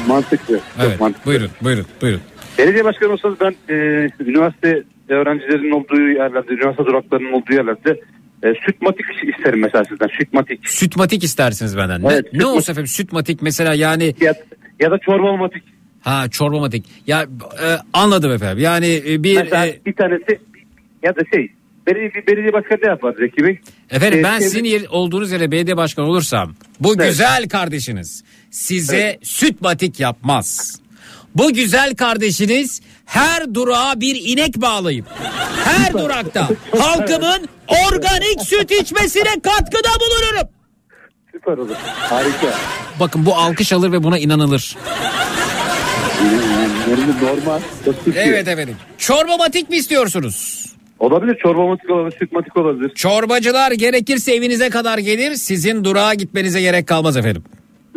[0.08, 0.54] Mantıklı.
[0.56, 1.00] Çok Evet.
[1.00, 1.30] mantıklı.
[1.30, 2.20] Buyurun buyurun buyurun.
[2.58, 3.74] Belediye başkanı olsanız ben e,
[4.20, 8.00] üniversite öğrencilerinin olduğu yerlerde, üniversite duraklarının olduğu yerlerde
[8.42, 10.08] e, sütmatik isterim mesela sizden.
[10.18, 10.68] Sütmatik.
[10.68, 12.02] Sütmatik istersiniz benden.
[12.02, 12.56] Ne, Evet, ne sütmatik.
[12.56, 14.34] olsa efendim sütmatik mesela yani Ya,
[14.80, 15.62] ya da çorbamatik.
[16.00, 16.84] Ha çorbamatik.
[17.06, 17.22] Ya
[17.62, 18.58] e, anladım efendim.
[18.64, 20.40] Yani e, bir Mesela e, bir tanesi
[21.02, 21.52] ya da şey
[21.86, 23.58] belediye, belediye başkanı ne yapar Zeki Bey?
[23.90, 27.08] Efendim Ee, ben şey- sizin yer, olduğunuz yere belediye başkanı olursam bu Evet.
[27.08, 30.80] güzel kardeşiniz size süt batik yapmaz.
[31.34, 35.04] Bu güzel kardeşiniz her durağa bir inek bağlayıp
[35.64, 36.48] her durakta
[36.78, 40.48] halkımın organik süt içmesine katkıda bulunurum.
[41.32, 41.74] Süper olur.
[41.98, 42.54] Harika.
[43.00, 44.76] Bakın bu alkış alır ve buna inanılır.
[47.22, 47.60] Normal.
[48.16, 48.76] Evet efendim.
[48.98, 50.66] Çorba batik mi istiyorsunuz?
[50.98, 52.94] Olabilir çorbamatik olabilir, sütmatik olabilir.
[52.94, 55.34] Çorbacılar gerekirse evinize kadar gelir.
[55.34, 57.42] Sizin durağa gitmenize gerek kalmaz efendim.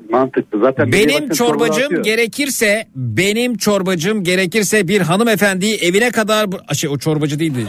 [0.09, 0.59] Mantıklı.
[0.59, 7.65] Zaten Benim çorbacım gerekirse benim çorbacım gerekirse bir hanımefendiyi evine kadar şey o çorbacı değildi.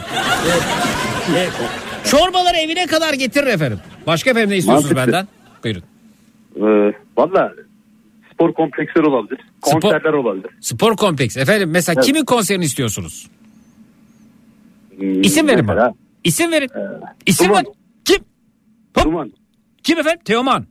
[2.11, 3.79] Çorbaları evine kadar getirir efendim.
[4.07, 5.13] Başka efendim ne istiyorsunuz Mantıklı.
[5.13, 5.27] benden?
[5.63, 5.83] Buyurun.
[6.89, 7.51] Ee, Valla
[8.35, 9.39] spor kompleksleri olabilir.
[9.61, 10.51] Spor- Konserler olabilir.
[10.61, 11.37] Spor kompleks.
[11.37, 12.05] Efendim mesela Evet.
[12.05, 13.27] kimin konserini istiyorsunuz?
[14.97, 15.93] Hmm, İsim verin mesela, bana.
[16.23, 16.69] İsim verin.
[17.25, 17.65] İsim Duman.
[17.65, 17.71] ver.
[18.05, 18.17] Kim?
[18.97, 19.05] Hop.
[19.05, 19.33] Duman.
[19.83, 20.19] Kim efendim?
[20.25, 20.65] Teoman.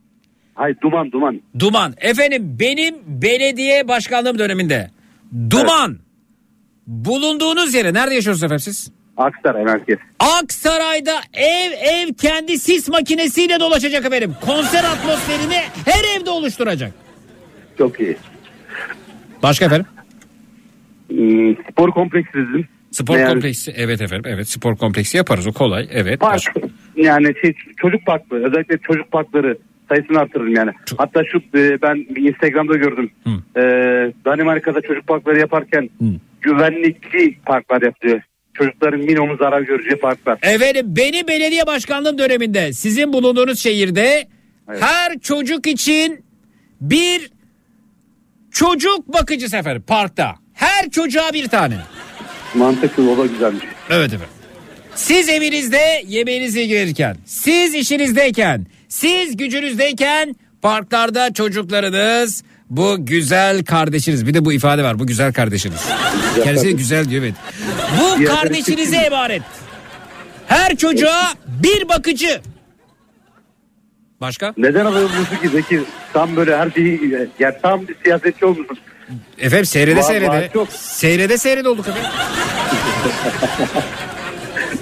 [0.55, 1.41] Hayır duman duman.
[1.59, 1.93] Duman.
[1.97, 4.91] Efendim benim belediye başkanlığım döneminde
[5.49, 5.97] Duman.
[6.87, 8.91] Bulunduğunuz yere nerede yaşıyorsunuz efendim siz?
[9.17, 9.97] Aksaray merkez.
[10.19, 14.35] Aksaray'da ev ev kendi sis makinesiyle dolaşacak efendim.
[14.45, 16.93] Konser atmosferini her evde oluşturacak.
[17.77, 18.17] Çok iyi.
[19.43, 19.85] Başka efendim?
[21.09, 22.67] Hmm, spor kompleksi dedim.
[22.91, 23.73] Spor Yani kompleksi.
[23.77, 24.31] Evet efendim.
[24.33, 25.47] Evet spor kompleksi yaparız.
[25.47, 25.87] O kolay.
[25.91, 26.19] Evet.
[26.19, 26.33] Park.
[26.33, 26.61] Başka-
[26.95, 29.57] Yani şey, çocuk parkları özellikle çocuk parkları
[29.89, 30.71] sayısını artırırım yani.
[30.85, 33.11] Çok- Hatta şu e, ben Instagram'da gördüm.
[33.23, 33.59] Hı.
[33.59, 33.63] E,
[34.25, 36.05] Danimarka'da çocuk parkları yaparken Hı.
[36.41, 38.21] güvenlikli parklar yapıyor.
[38.53, 40.39] Çocukların minimum zarar göreceği parklar.
[40.41, 44.27] Efendim beni belediye başkanlığım döneminde sizin bulunduğunuz şehirde
[44.69, 44.81] Evet.
[44.81, 46.25] her çocuk için
[46.81, 47.29] bir
[48.55, 50.35] çocuk bakıcısı efendim parkta.
[50.53, 51.77] Her çocuğa bir tane.
[52.53, 53.63] Mantıklı o da güzelmiş.
[53.89, 54.27] Evet efendim.
[54.95, 64.27] Siz evinizde yemeğinizi ilgilenirken, siz işinizdeyken, siz gücünüzdeyken parklarda çocuklarınız bu güzel kardeşiniz.
[64.27, 65.79] Bir de bu ifade var bu güzel kardeşiniz.
[66.43, 67.35] Kendisi de güzel diyor evet.
[67.99, 69.41] Bu kardeşinize emanet.
[70.47, 72.41] Her çocuğa bir bakıcı.
[74.21, 74.53] Başka?
[74.57, 75.81] Neden alıyorsun ki Zeki?
[76.13, 78.77] Tam böyle her şeyi yani tam bir siyasetçi olmuşsun.
[79.37, 80.49] Efendim seyrede Var, seyrede.
[80.53, 80.71] çok.
[80.71, 82.11] Seyrede seyrede olduk efendim.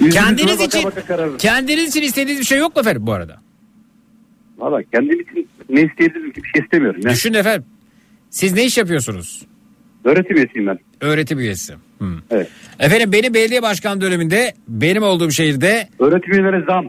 [0.12, 3.40] Kendiniz baka için, baka kendiniz için istediğiniz bir şey yok mu efendim bu arada?
[4.58, 7.00] Valla kendim için ne ki bir şey istemiyorum.
[7.04, 7.10] Ya.
[7.10, 7.64] Düşün efendim.
[8.30, 9.46] Siz ne iş yapıyorsunuz?
[10.04, 10.78] Öğretim üyesiyim ben.
[11.00, 11.74] Öğretim üyesi.
[11.98, 12.18] Hmm.
[12.30, 12.48] Evet.
[12.78, 16.86] Efendim benim belediye başkan döneminde benim olduğum şehirde Öğretim üyelerine zam.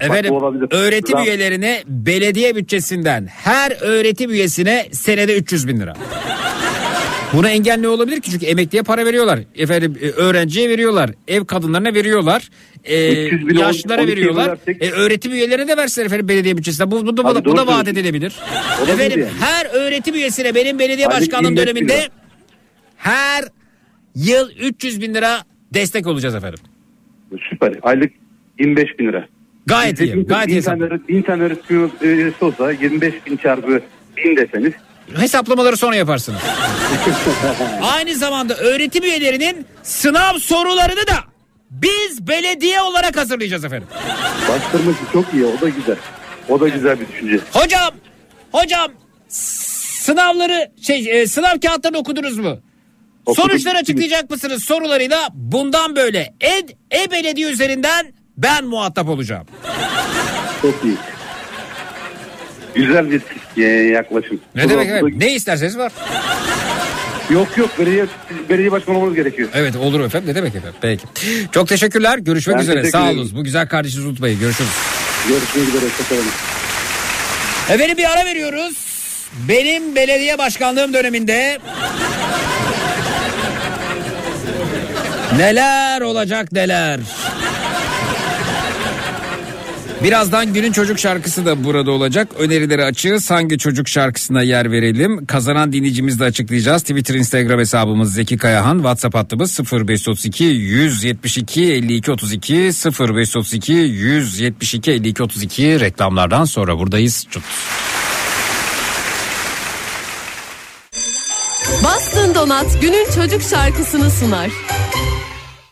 [0.00, 0.68] Efendim bu olabilir.
[0.70, 1.24] öğretim Bravo.
[1.24, 5.94] üyelerine belediye bütçesinden her öğretim üyesine senede 300 bin lira.
[7.32, 8.30] Buna engel ne olabilir ki?
[8.30, 9.38] Çünkü emekliye para veriyorlar.
[9.54, 11.10] Efendim e, öğrenciye veriyorlar.
[11.28, 12.48] Ev kadınlarına veriyorlar.
[12.84, 14.58] E, 300 bin, yaşlılara 12 veriyorlar.
[14.80, 16.90] E, öğretim üyelerine de versinler efendim belediye bütçesinden.
[16.90, 18.36] Bu, bu, bu, Abi bu da vaat edilebilir.
[18.78, 19.30] Olabilir efendim yani.
[19.40, 22.08] her öğretim üyesine benim belediye Aylık başkanlığım 25 bin döneminde lira.
[22.96, 23.44] her
[24.14, 25.38] yıl 300 bin lira
[25.74, 26.58] destek olacağız efendim.
[27.50, 27.72] Süper.
[27.82, 28.12] Aylık
[28.60, 29.28] 25 bin lira.
[29.66, 30.26] Gayet iyi.
[30.26, 30.56] Gayet iyi.
[30.56, 33.82] hesap- bin tane öğretim üyesi olsa 25 bin çarpı
[34.16, 34.72] bin deseniz
[35.16, 36.40] Hesaplamaları sonra yaparsınız.
[37.82, 41.16] Aynı zamanda öğretim üyelerinin sınav sorularını da
[41.70, 43.88] biz belediye olarak hazırlayacağız efendim.
[44.48, 45.96] bastırması çok iyi o da güzel.
[46.48, 47.40] O da güzel bir düşünce.
[47.52, 47.94] Hocam,
[48.52, 48.92] hocam
[49.28, 52.58] sınavları şey e, sınav kağıtlarını okudunuz mu?
[53.26, 53.48] Okudum.
[53.48, 59.46] Sonuçları açıklayacak mısınız sorularıyla bundan böyle ed e-belediye üzerinden ben muhatap olacağım.
[60.62, 60.96] Çok iyi.
[62.74, 63.22] Güzel bir
[63.92, 64.40] yaklaşım.
[64.54, 65.14] Ne Çok demek efendim?
[65.20, 65.92] Ne isterseniz var.
[67.30, 68.06] Yok yok belediye,
[68.48, 69.48] belediye başkanı olmamız gerekiyor.
[69.54, 70.76] Evet olur efendim ne demek efendim.
[70.80, 71.04] Peki.
[71.52, 72.18] Çok teşekkürler.
[72.18, 72.76] Görüşmek Ben üzere.
[72.76, 73.30] teşekkür Sağ olun.
[73.34, 74.40] Bu güzel kardeşinizi unutmayın.
[74.40, 74.70] Görüşürüz.
[75.28, 75.84] Görüşmek üzere.
[75.90, 76.24] Hoşçakalın.
[77.70, 78.76] Efendim bir ara veriyoruz.
[79.48, 81.58] Benim belediye başkanlığım döneminde
[85.36, 87.00] neler olacak neler.
[90.02, 92.28] Birazdan günün çocuk şarkısı da burada olacak.
[92.38, 93.30] Önerileri açığız.
[93.30, 95.26] Hangi çocuk şarkısına yer verelim?
[95.26, 96.82] Kazanan dinleyicimizi de açıklayacağız.
[96.82, 98.76] Twitter, Instagram hesabımız Zeki Kayahan.
[98.76, 107.26] WhatsApp hattımız 0532 172 52 32 0532 172 52 32 reklamlardan sonra buradayız.
[107.30, 107.42] Çut.
[111.84, 114.50] Bastın Donat günün çocuk şarkısını sunar.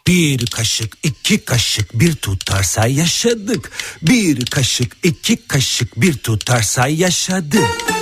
[0.07, 3.71] Bir kaşık iki kaşık bir tutarsa yaşadık.
[4.03, 7.94] Bir kaşık iki kaşık bir tutarsa yaşadık.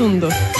[0.00, 0.59] Şarkısını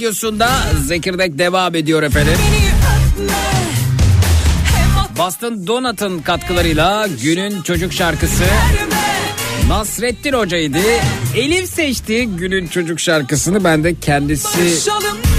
[0.00, 0.50] radyosunda
[0.86, 2.32] Zekirdek devam ediyor efendim.
[5.18, 8.44] Boston Donut'ın katkılarıyla günün çocuk şarkısı
[9.68, 10.78] Nasrettin Hoca'ydı.
[11.36, 13.64] Elif seçti günün çocuk şarkısını.
[13.64, 14.90] Ben de kendisi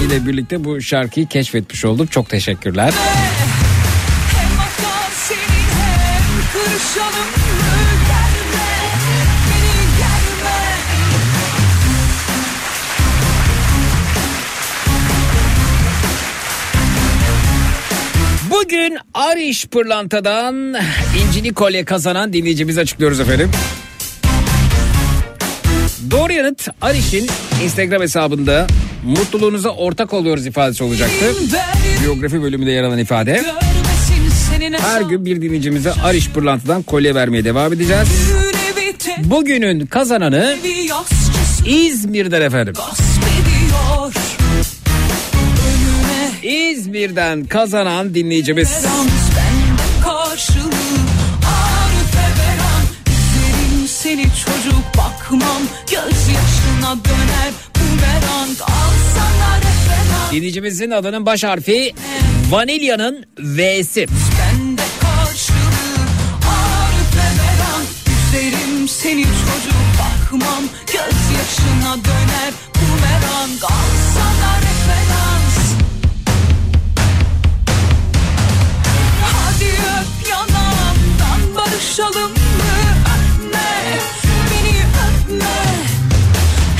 [0.06, 2.06] ile birlikte bu şarkıyı keşfetmiş oldum.
[2.06, 2.92] Çok teşekkürler.
[4.36, 4.48] Hem
[5.12, 5.40] senin
[7.02, 7.41] hem
[18.72, 20.74] Bugün Ariş Pırlanta'dan
[21.22, 23.50] incili kolye kazanan dinleyicimizi açıklıyoruz efendim.
[26.10, 27.26] Doğru yanıt Ariş'in
[27.64, 28.66] Instagram hesabında
[29.04, 31.34] mutluluğunuza ortak oluyoruz ifadesi olacaktı.
[32.02, 33.44] Biyografi bölümünde yer alan ifade.
[34.78, 38.08] Her gün bir dinleyicimize Ariş Pırlanta'dan kolye vermeye devam edeceğiz.
[39.18, 40.56] Bugünün kazananı
[41.66, 42.74] İzmir'den efendim.
[46.42, 48.68] İzmir'den kazanan dinleyicimiz.
[54.02, 55.62] Seni çocuk bakmam.
[55.90, 58.60] Gözyaşına döner bumerang.
[58.60, 60.32] Al sana referans.
[60.32, 61.94] Dinleyicimizin adının baş harfi
[62.50, 64.06] Vanilya'nın V'si.
[64.08, 66.02] Bende karşılığı
[66.48, 67.84] Arife veren.
[68.06, 70.64] Üzerim seni çocuk bakmam.
[70.86, 73.62] Gözyaşına döner bumerang.
[73.62, 74.01] Al
[81.92, 82.36] barışalım mı?
[83.00, 83.60] Öpme,
[84.50, 85.44] beni öpme.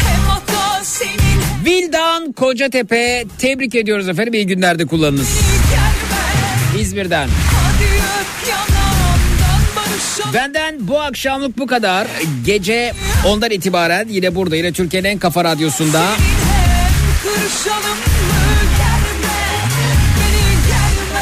[0.06, 4.34] Hem hata senin Vildan Kocatepe tebrik ediyoruz efendim.
[4.34, 5.28] İyi günlerde kullanınız.
[6.80, 7.28] İzmir'den.
[10.34, 12.06] Benden bu akşamlık bu kadar.
[12.46, 12.92] Gece
[13.26, 16.02] ondan itibaren yine burada yine Türkiye'nin en kafa radyosunda.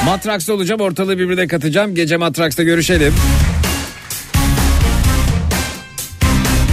[0.05, 0.81] Matraks'ta olacağım.
[0.81, 1.95] Ortalığı birbirine katacağım.
[1.95, 3.15] Gece Matraks'ta görüşelim.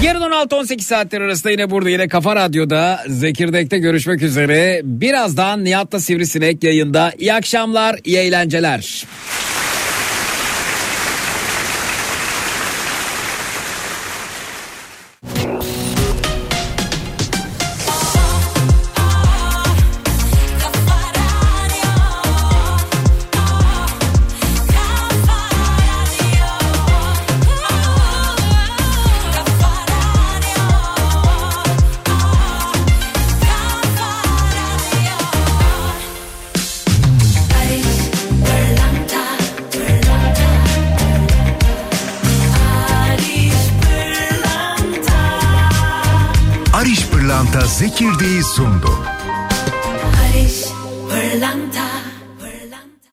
[0.04, 4.82] Yarın 16-18 saatler arasında yine burada yine Kafa Radyo'da Zekirdek'te görüşmek üzere.
[4.84, 7.14] Birazdan Nihat'la Sivrisinek yayında.
[7.20, 9.06] İyi akşamlar, iyi eğlenceler.